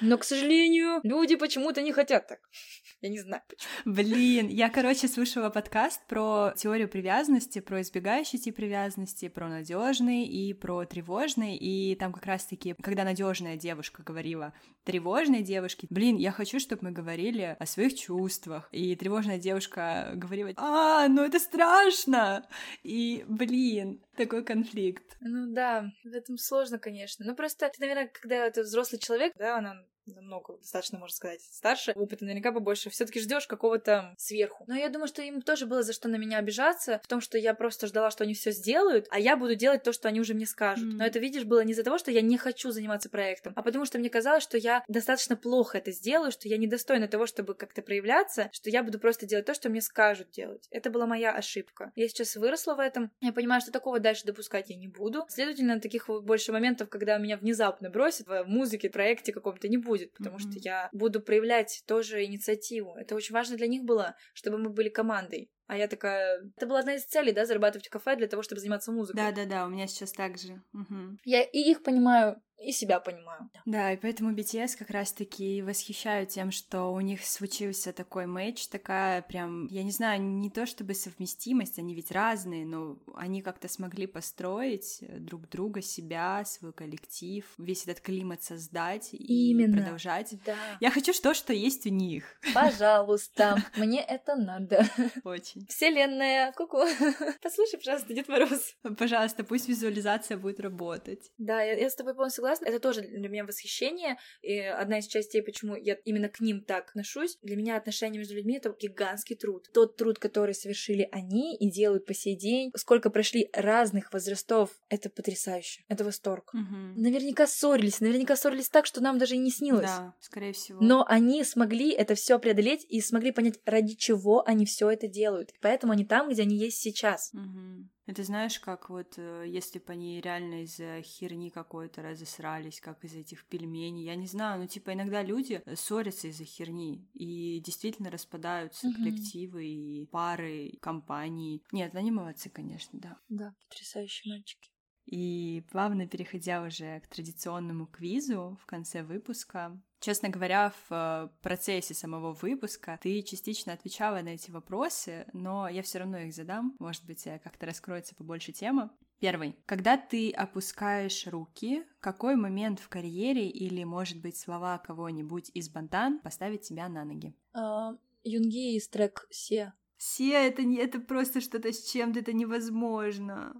[0.00, 2.38] Но, к сожалению, люди почему-то не хотят так.
[3.00, 3.94] Я не знаю почему.
[3.94, 10.54] Блин, я, короче, слушала подкаст про теорию привязанности, про избегающий тип привязанности, про надежный и
[10.54, 11.56] про тревожный.
[11.56, 16.90] И там как раз-таки, когда надежная девушка говорила тревожной девушке, блин, я хочу, чтобы мы
[16.92, 18.68] говорили о своих чувствах.
[18.72, 22.46] И тревожная девушка говорила, а, ну это страшно.
[22.82, 25.16] И, блин, такой конфликт.
[25.20, 27.24] Ну да, в этом сложно, конечно.
[27.26, 29.75] Ну просто, ты, наверное, когда ты взрослый человек, да, она
[30.06, 34.64] намного, достаточно, можно сказать, старше, опыта наверняка побольше, все таки ждешь какого-то сверху.
[34.66, 37.38] Но я думаю, что им тоже было за что на меня обижаться, в том, что
[37.38, 40.34] я просто ждала, что они все сделают, а я буду делать то, что они уже
[40.34, 40.86] мне скажут.
[40.86, 40.98] Мгм.
[40.98, 43.84] Но это, видишь, было не из-за того, что я не хочу заниматься проектом, а потому
[43.84, 47.82] что мне казалось, что я достаточно плохо это сделаю, что я недостойна того, чтобы как-то
[47.82, 50.66] проявляться, что я буду просто делать то, что мне скажут делать.
[50.70, 51.92] Это была моя ошибка.
[51.94, 55.24] Я сейчас выросла в этом, я понимаю, что такого дальше допускать я не буду.
[55.28, 60.36] Следовательно, таких больше моментов, когда меня внезапно бросят в музыке, проекте каком-то не будет, потому
[60.36, 60.50] Мгм.
[60.50, 62.94] что я буду проявлять тоже инициативу.
[62.96, 65.50] Это очень важно для них было, чтобы мы были командой.
[65.66, 66.50] А я такая...
[66.56, 69.20] Это была одна из целей, да, зарабатывать в кафе для того, чтобы заниматься музыкой.
[69.20, 70.62] Да-да-да, у меня сейчас так же.
[70.72, 71.18] Мгм.
[71.24, 73.50] Я и их понимаю, и себя понимаю.
[73.66, 79.22] Да, и поэтому BTS как раз-таки восхищают тем, что у них случился такой матч, такая
[79.22, 84.06] прям, я не знаю, не то чтобы совместимость, они ведь разные, но они как-то смогли
[84.06, 89.76] построить э, друг друга, себя, свой коллектив, весь этот климат создать и Именно.
[89.82, 90.34] продолжать.
[90.44, 90.56] Да.
[90.80, 92.24] Я хочу то, что есть у них.
[92.54, 94.86] Пожалуйста, мне это надо.
[95.24, 95.55] Очень.
[95.68, 96.78] Вселенная, ку-ку.
[97.42, 98.76] Послушай, пожалуйста, Дед Мороз.
[98.98, 101.30] Пожалуйста, пусть визуализация будет работать.
[101.38, 102.66] Да, я, я с тобой полностью согласна.
[102.66, 104.16] Это тоже для меня восхищение.
[104.42, 107.38] И одна из частей, почему я именно к ним так отношусь.
[107.42, 109.68] Для меня отношения между людьми— это гигантский труд.
[109.72, 115.10] Тот труд, который совершили они и делают по сей день, сколько прошли разных возрастов, это
[115.10, 115.84] потрясающе.
[115.88, 116.50] Это восторг.
[116.52, 116.94] Мгм.
[116.96, 119.86] Наверняка ссорились, наверняка ссорились так, что нам даже и не снилось.
[119.86, 120.80] Да, скорее всего.
[120.80, 125.45] Но они смогли это все преодолеть и смогли понять, ради чего они все это делают.
[125.60, 127.32] Поэтому они там, где они есть сейчас.
[127.32, 127.90] Мгм.
[128.06, 133.14] Это знаешь, как вот э, если бы они реально из-за херни какой-то разосрались, как из
[133.14, 138.10] этих пельменей, я не знаю, ну типа иногда люди э, ссорятся из-за херни и действительно
[138.10, 138.96] распадаются Мгм.
[138.96, 141.62] коллективы и пары, и компании.
[141.72, 143.18] Нет, они молодцы, конечно, да.
[143.28, 144.70] Да, потрясающие мальчики.
[145.06, 149.80] И плавно переходя уже к традиционному квизу в конце выпуска.
[150.00, 155.82] Честно говоря, в э, процессе самого выпуска ты частично отвечала на эти вопросы, но я
[155.82, 156.76] все равно их задам.
[156.78, 158.96] Может быть, как-то раскроется побольше тема.
[159.18, 159.56] Первый.
[159.64, 166.20] Когда ты опускаешь руки, какой момент в карьере или, может быть, слова кого-нибудь из Бантан
[166.20, 167.34] поставит тебя на ноги?
[167.54, 169.72] А, Юнги из трек Се.
[169.96, 173.54] Все, это, не, это просто что-то с чем-то, это невозможно.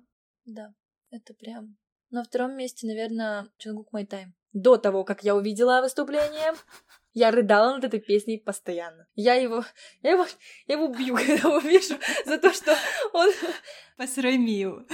[0.45, 0.75] Да,
[1.11, 1.79] это прям.
[2.11, 4.35] На втором месте, наверное, Чунгук Май Тайм.
[4.53, 6.55] До того, как я увидела выступление,
[7.13, 9.07] я рыдала над этой песней постоянно.
[9.15, 9.65] Я его,
[10.03, 10.27] я его,
[10.67, 12.77] я его бью, когда увижу, за то, что
[13.13, 13.31] он...
[13.97, 14.87] Посрамил.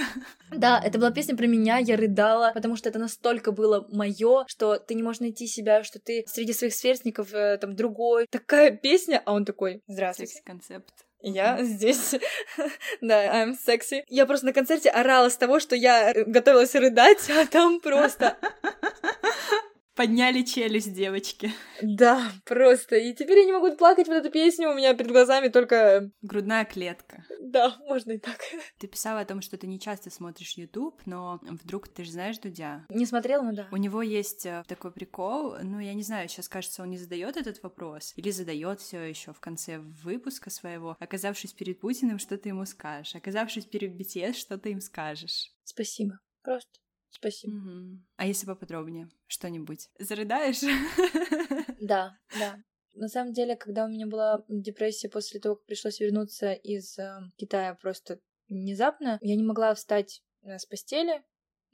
[0.49, 4.77] Да, это была песня про меня, я рыдала, потому что это настолько было мое, что
[4.77, 8.27] ты не можешь найти себя, что ты среди своих сверстников э, там другой.
[8.29, 10.35] Такая песня, а он такой, здравствуйте.
[10.35, 11.05] Секс-концепт.
[11.25, 12.15] Я здесь,
[13.01, 14.03] да, I'm sexy.
[14.09, 18.35] Я просто на концерте орала с того, что я э, готовилась рыдать, а там просто...
[19.95, 21.51] Подняли челюсть девочки.
[21.81, 22.95] Да, просто.
[22.95, 26.11] И теперь я не могу плакать под эту песню, у меня перед глазами только...
[26.21, 27.25] Грудная клетка.
[27.39, 28.39] Да, можно и так.
[28.79, 32.39] Ты писала о том, что ты не часто смотришь YouTube, но вдруг ты же знаешь
[32.39, 32.85] Дудя.
[32.89, 33.67] Не смотрела, но да.
[33.71, 37.37] У него есть э, такой прикол, ну я не знаю, сейчас кажется, он не задает
[37.37, 40.95] этот вопрос или задает все еще в конце выпуска своего.
[40.99, 43.15] Оказавшись перед Путиным, что ты ему скажешь?
[43.15, 45.51] Оказавшись перед BTS, что ты им скажешь?
[45.63, 46.19] Спасибо.
[46.43, 46.82] Просто
[47.13, 47.53] Спасибо.
[47.53, 48.05] Мгм.
[48.17, 49.09] А если поподробнее?
[49.27, 49.89] Что-нибудь?
[49.99, 50.61] Зарыдаешь?
[51.79, 52.57] Да, да.
[52.95, 57.19] На самом деле, когда у меня была депрессия после того, как пришлось вернуться из э,
[57.35, 61.23] Китая просто внезапно, я не могла встать э, с постели.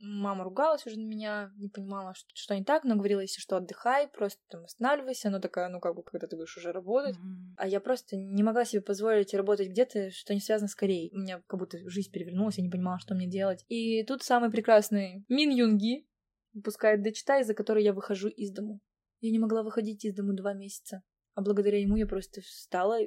[0.02, 3.58] Мама ругалась уже на меня, не понимала, что, что не так, но говорила, если что,
[3.58, 5.28] отдыхай, просто там восстанавливайся.
[5.28, 7.18] Она такая, ну как бы, когда ты будешь уже работать.
[7.18, 7.56] Мгм.
[7.58, 11.12] А я просто не могла себе позволить работать где-то, что не связано с Кореей.
[11.14, 13.66] У меня как будто жизнь перевернулась, я не понимала, что мне делать.
[13.68, 16.08] И тут самый прекрасный Мин Юнги
[16.54, 18.80] выпускает Дечитай, за который я выхожу из дому.
[19.22, 21.04] Я не могла выходить из дому два месяца.
[21.36, 23.00] А благодаря ему я просто встала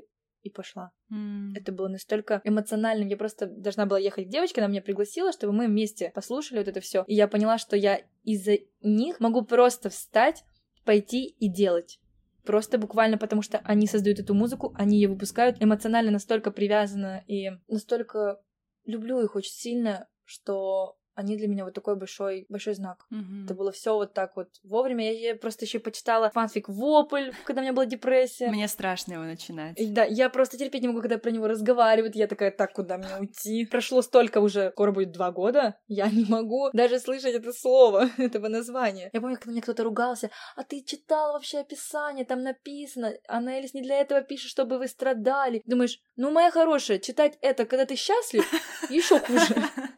[0.43, 0.91] и пошла.
[1.11, 1.53] М.
[1.55, 3.09] Это было настолько эмоциональным.
[3.09, 6.69] Я просто должна была ехать к девочке, она меня пригласила, чтобы мы вместе послушали вот
[6.69, 7.05] это все.
[7.07, 10.45] И я поняла, что я из-за них могу просто встать,
[10.85, 11.99] пойти и делать.
[12.45, 15.63] Просто буквально потому, что они создают эту музыку, они ее выпускают.
[15.63, 18.41] Эмоционально настолько привязана и настолько
[18.85, 23.07] люблю их очень сильно, что они для меня вот такой большой, большой знак.
[23.11, 23.45] Мгм.
[23.45, 25.13] Это было все вот так вот вовремя.
[25.13, 28.49] Я, я просто еще почитала фанфик Вопль, когда у меня была депрессия.
[28.49, 29.79] Мне страшно его начинать.
[29.79, 32.17] И Да, я просто терпеть не могу, когда про него разговаривают.
[32.17, 33.67] Я такая, так, куда мне уйти?
[33.67, 35.77] Прошло столько уже, скоро будет два года.
[35.87, 39.11] Я не могу даже слышать это слово, этого названия.
[39.13, 43.75] Я помню, когда мне кто-то ругался, а ты читал вообще описание, там написано, она Элис
[43.75, 45.63] не для этого пишет, чтобы вы страдали.
[45.67, 48.45] Думаешь, ну, моя хорошая, читать это, когда ты счастлив,
[48.91, 49.55] еще хуже.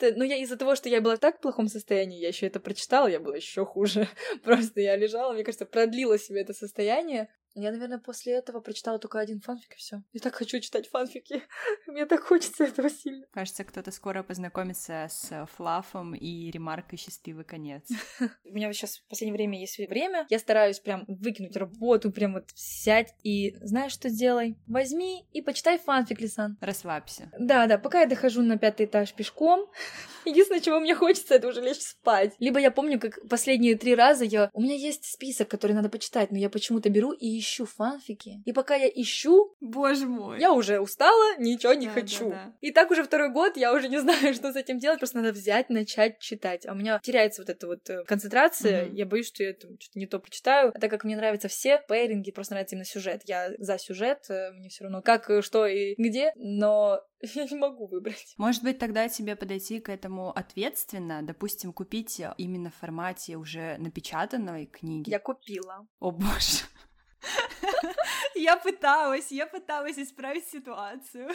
[0.00, 2.58] Т- Но я из-за того, что я была в так плохом состоянии, я еще это
[2.60, 4.08] прочитала, я была еще хуже.
[4.44, 7.28] Просто я лежала, мне кажется, продлила себе это состояние.
[7.54, 10.02] Я, наверное, после этого прочитала только один фанфик, и все.
[10.12, 11.42] Я так хочу читать фанфики.
[11.86, 13.26] Мне так хочется этого сильно.
[13.32, 17.88] Кажется, кто-то скоро познакомится с Флафом и ремаркой «Счастливый конец».
[18.44, 20.26] У меня сейчас в последнее время есть время.
[20.30, 24.56] Я стараюсь прям выкинуть работу, прям вот сядь и знаешь, что сделай?
[24.66, 26.56] Возьми и почитай фанфик, Лисан.
[26.60, 27.30] Расслабься.
[27.38, 29.70] Да, да, пока я дохожу на пятый этаж пешком,
[30.24, 32.34] единственное, чего мне хочется, это уже лечь спать.
[32.38, 34.50] Либо я помню, как последние три раза я...
[34.52, 38.42] У меня есть список, который надо почитать, но я почему-то беру и ищу фанфики.
[38.44, 40.40] И пока я ищу, Боже мой.
[40.40, 42.30] я уже устала, ничего не Да, хочу.
[42.30, 42.54] да, да.
[42.60, 45.32] И так уже второй год, я уже не знаю, что с этим делать, просто надо
[45.32, 46.66] взять, начать читать.
[46.66, 48.94] А у меня теряется вот эта вот э, концентрация, Мгм.
[48.94, 50.72] я боюсь, что я там что-то не то прочитаю.
[50.74, 53.22] А так как мне нравятся все пейринги, просто нравится именно сюжет.
[53.24, 57.00] Я за сюжет, э, мне все равно как, э, что и где, но
[57.34, 58.34] я не могу выбрать.
[58.38, 64.66] Может быть, тогда тебе подойти к этому ответственно, допустим, купить именно в формате уже напечатанной
[64.66, 65.10] книги.
[65.10, 65.86] Я купила.
[65.98, 66.64] О боже.
[68.34, 71.30] Я пыталась, я пыталась исправить ситуацию.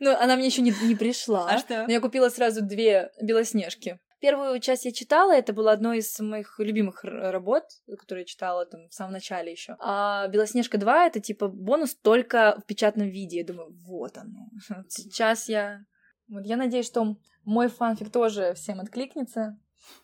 [0.00, 1.50] Но она мне еще не, не пришла.
[1.50, 1.84] А что?
[1.86, 3.98] Но я купила сразу две белоснежки.
[4.26, 7.62] Первую часть я читала, это было одно из моих любимых работ,
[7.96, 9.76] которые я читала там в самом начале еще.
[9.78, 13.38] А Белоснежка 2 это типа бонус только в печатном виде.
[13.38, 14.48] Я думаю, вот оно.
[14.88, 15.84] Сейчас я.
[16.26, 19.60] Вот я надеюсь, что мой фанфик тоже всем откликнется,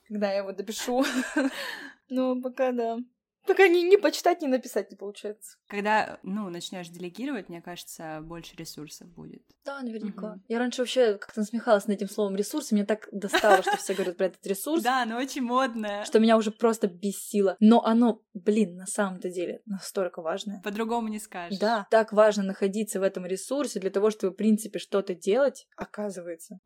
[0.07, 1.05] когда я его допишу.
[2.09, 2.99] Но пока да.
[3.47, 5.59] Пока не, не почитать, не написать не получается.
[5.67, 9.43] Когда, ну, начнешь делегировать, мне кажется, больше ресурсов будет.
[9.65, 10.35] Да, наверняка.
[10.35, 10.45] Мгм.
[10.49, 13.95] Я раньше вообще как-то насмехалась над этим словом ресурс, и меня так достало, что все
[13.95, 16.05] говорят про этот ресурс, Да, но очень модное.
[16.05, 17.57] что меня уже просто бесило.
[17.61, 20.61] Но оно, блин, на самом-то деле настолько важное.
[20.63, 21.59] По-другому не скажешь.
[21.59, 26.59] Да, так важно находиться в этом ресурсе для того, чтобы, в принципе, что-то делать, оказывается.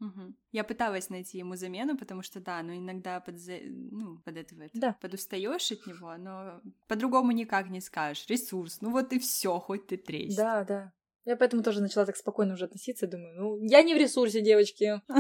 [0.53, 4.79] Я пыталась найти ему замену, потому что да, но иногда под, ну, под этого это,
[4.79, 4.97] Да.
[5.01, 8.27] подустаешь от него, но по-другому никак не скажешь.
[8.29, 10.37] Ресурс, ну вот и все, хоть ты тресь.
[10.37, 10.93] Да, да.
[11.25, 15.01] Я поэтому тоже начала так спокойно уже относиться, думаю, ну, я не в ресурсе, девочки.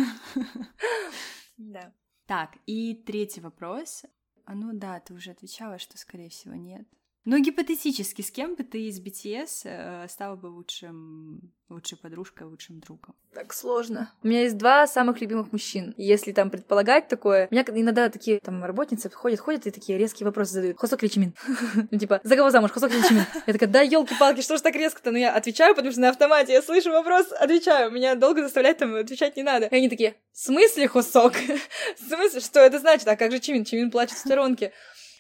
[1.58, 1.90] Да.
[2.26, 4.04] Так, и третий вопрос.
[4.44, 6.86] А ну да, ты уже отвечала, что скорее всего нет.
[7.28, 12.78] Ну, гипотетически, с кем бы ты из BTS э, стала бы лучшим, лучшей подружкой, лучшим
[12.78, 13.16] другом?
[13.34, 14.12] Так сложно.
[14.22, 15.92] У меня есть два самых любимых мужчин.
[15.96, 20.24] Если там предполагать такое, у меня иногда такие там работницы ходят, ходят и такие резкие
[20.24, 20.78] вопросы задают.
[20.78, 21.34] Хосок или Чимин?
[21.90, 22.70] Ну, типа, за кого замуж?
[22.70, 23.24] Хосок или Чимин?
[23.44, 25.10] Я такая, да елки-палки, что ж так резко-то?
[25.10, 27.90] Ну, я отвечаю, потому что на автомате я слышу вопрос, отвечаю.
[27.90, 29.66] Меня долго заставлять там отвечать не надо.
[29.66, 31.34] И они такие, в смысле Хосок?
[31.98, 33.08] В смысле, что это значит?
[33.08, 33.64] А как же Чимин?
[33.64, 34.72] Чимин плачет в сторонке.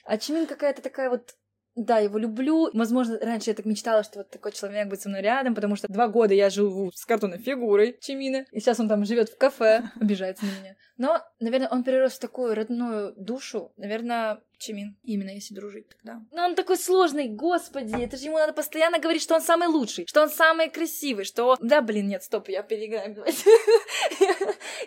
[0.04, 1.34] А Чимин какая-то такая вот
[1.76, 2.70] да, его люблю.
[2.72, 5.92] Возможно, раньше я так мечтала, что вот такой человек будет со мной рядом, потому что
[5.92, 9.82] два года я живу с картонной фигурой Чимина, и сейчас он там живет в кафе,
[10.00, 10.76] обижается на меня.
[10.96, 13.72] Но, наверное, он перерос в такую родную душу.
[13.76, 14.96] Наверное, Чимин.
[15.02, 16.22] Именно если дружить тогда.
[16.32, 20.06] Но он такой сложный, господи, это же ему надо постоянно говорить, что он самый лучший,
[20.06, 21.56] что он самый красивый, что...
[21.60, 23.16] Да, блин, нет, стоп, я переиграю.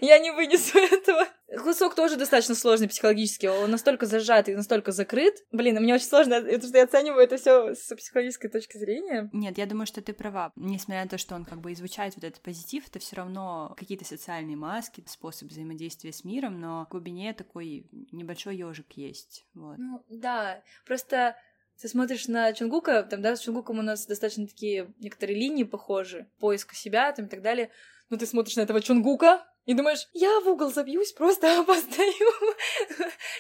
[0.02, 1.28] Я не вынесу этого.
[1.58, 5.34] Хусок тоже достаточно сложный психологически, он настолько зажат и настолько закрыт.
[5.52, 9.30] Блин, мне очень сложно, потому что я оцениваю это все с психологической точки зрения.
[9.34, 10.52] Нет, я думаю, что ты права.
[10.56, 14.06] Несмотря на то, что он как бы излучает вот этот позитив, это все равно какие-то
[14.06, 19.46] социальные маски, способ взаимодействия с миром, но в глубине такой небольшой ежик есть.
[19.60, 19.78] Вот.
[19.78, 21.36] Ну, да, просто
[21.82, 26.28] ты смотришь на Чунгука, там, да, с Чунгуком у нас достаточно такие некоторые линии похожи,
[26.40, 27.70] поиска себя там и так далее,
[28.10, 32.30] но ты смотришь на этого Чунгука, и думаешь, я в угол забьюсь, просто постою,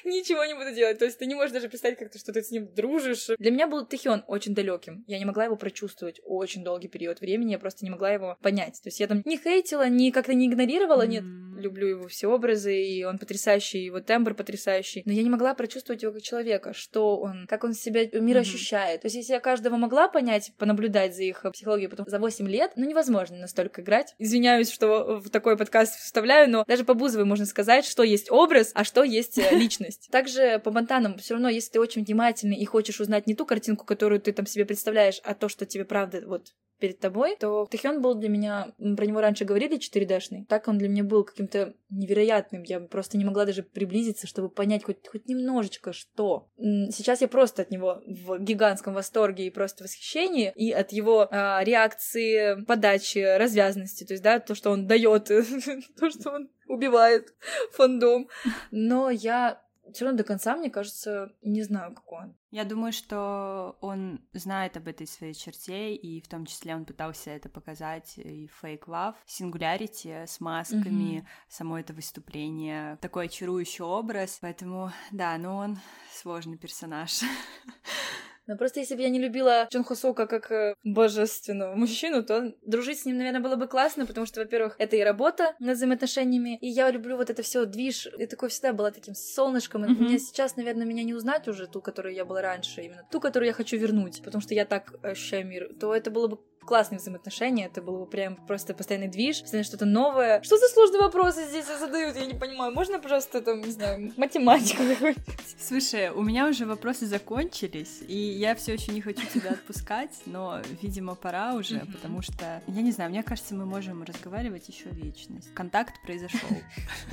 [0.03, 0.99] ничего не буду делать.
[0.99, 3.28] То есть ты не можешь даже представить, как ты что ты с ним дружишь.
[3.38, 5.03] Для меня был Тэхён очень далеким.
[5.07, 8.80] Я не могла его прочувствовать очень долгий период времени, я просто не могла его понять.
[8.82, 12.82] То есть я там не хейтила, ни как-то не игнорировала, нет, люблю его все образы,
[12.82, 15.03] и он потрясающий, его тембр потрясающий.
[15.05, 18.41] Но я не могла прочувствовать его как человека, что он, как он себя мир Мгм.
[18.41, 19.01] ощущает.
[19.01, 22.72] То есть если я каждого могла понять, понаблюдать за их психологией потом за 8 лет,
[22.76, 24.15] ну невозможно настолько играть.
[24.17, 28.72] Извиняюсь, что в такой подкаст вставляю, но даже по Бузовой можно сказать, что есть образ,
[28.74, 30.10] а что есть э, личность.
[30.12, 33.86] Также по Монтанам все равно, если ты очень внимательный и хочешь узнать не ту картинку,
[33.86, 38.01] которую ты там себе представляешь, а то, что тебе правда вот перед тобой, то Тэхён
[38.01, 42.63] был для меня, про него раньше говорили 4D-шный, так он для меня был каким-то невероятным,
[42.63, 46.47] я просто не могла даже приблизиться, чтобы понять хоть, хоть немножечко, что.
[46.57, 51.63] Сейчас я просто от него в гигантском восторге и просто восхищении, и от его а,
[51.63, 55.25] реакции, подачи, развязности, то есть, да, то, что он дает,
[55.99, 57.34] то, что он убивает
[57.73, 58.30] фандом.
[58.71, 59.61] Но я
[59.93, 62.35] все равно до конца, мне кажется, не знаю, какой он.
[62.51, 67.29] Я думаю, что он знает об этой своей черте, и в том числе он пытался
[67.31, 71.27] это показать и в Fake Love, Singularity с масками, Мгм.
[71.47, 75.77] само это выступление, такой очарующий образ, поэтому, да, но он
[76.11, 77.19] сложный персонаж.
[78.50, 83.00] Но просто если бы я не любила Чон Хосока как э, божественного мужчину, то дружить
[83.00, 86.68] с ним, наверное, было бы классно, потому что, во-первых, это и работа над взаимоотношениями, и
[86.68, 88.08] я люблю вот это все движ.
[88.18, 89.86] Я такой всегда была таким солнышком.
[89.86, 90.06] И Мгм.
[90.06, 93.45] Меня сейчас, наверное, меня не узнать уже ту, которую я была раньше, именно ту, которую
[93.45, 96.39] я хочу вернуть, потому что я так ощущаю мир, то это было бы
[96.70, 100.39] классные взаимоотношения, это было бы прям просто постоянный движ, постоянно что-то новое.
[100.43, 102.72] Что за сложные вопросы здесь задают, я не понимаю.
[102.72, 105.24] Можно, пожалуйста, там, не знаю, математику какую-нибудь?
[105.60, 110.61] Слушай, у меня уже вопросы закончились, и я все еще не хочу тебя отпускать, но,
[110.81, 111.91] видимо, пора уже, Мгм.
[111.93, 115.53] потому что, я не знаю, мне кажется, мы можем разговаривать еще вечность.
[115.53, 116.49] Контакт произошел.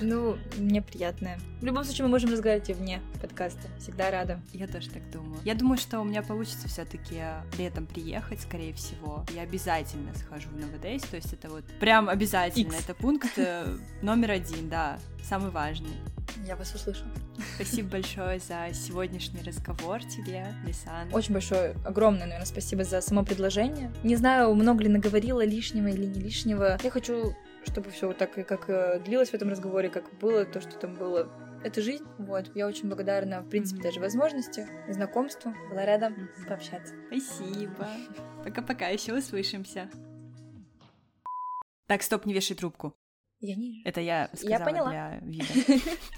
[0.00, 1.36] Ну, мне приятно.
[1.60, 3.68] В любом случае, мы можем разговаривать и вне подкаста.
[3.80, 4.40] Всегда рада.
[4.52, 5.40] Я тоже так думаю.
[5.44, 7.22] Я думаю, что у меня получится все-таки
[7.58, 9.24] летом приехать, скорее всего.
[9.34, 12.74] Я обязательно схожу на ВДС, то есть это вот прям обязательно.
[12.74, 15.90] Это пункт э, номер один, да, самый важный.
[16.46, 17.04] Я вас услышу.
[17.54, 21.08] Спасибо большое за сегодняшний разговор тебе, Лисан.
[21.16, 23.90] Очень большое, огромное, наверное, спасибо за само предложение.
[24.04, 26.76] Не знаю, много ли наговорила лишнего или не лишнего.
[26.82, 27.32] Я хочу,
[27.64, 30.76] чтобы все вот так и как э, длилось в этом разговоре, как было то, что
[30.76, 31.32] там было.
[31.64, 32.54] Это жизнь, вот.
[32.54, 35.54] Я очень благодарна, в принципе, даже возможности, знакомству.
[35.70, 36.28] Была Мгм.
[36.46, 36.94] пообщаться.
[37.06, 37.88] Спасибо.
[38.44, 39.88] Пока-пока, еще услышимся.
[41.86, 42.94] Так, стоп, не вешай трубку.
[43.40, 43.82] Я не...
[43.84, 44.90] Это я сказала поняла.
[44.90, 45.46] для вида.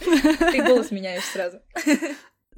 [0.52, 1.60] Ты голос меняешь сразу.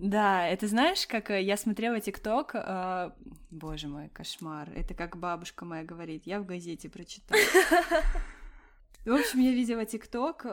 [0.00, 3.10] Да, это знаешь, как э, я смотрела ТикТок, э,
[3.50, 4.70] боже мой, кошмар.
[4.74, 7.38] Это как бабушка моя говорит, я в газете прочитала.
[9.04, 10.46] В общем, я видела ТикТок,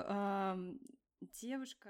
[1.41, 1.89] девушка...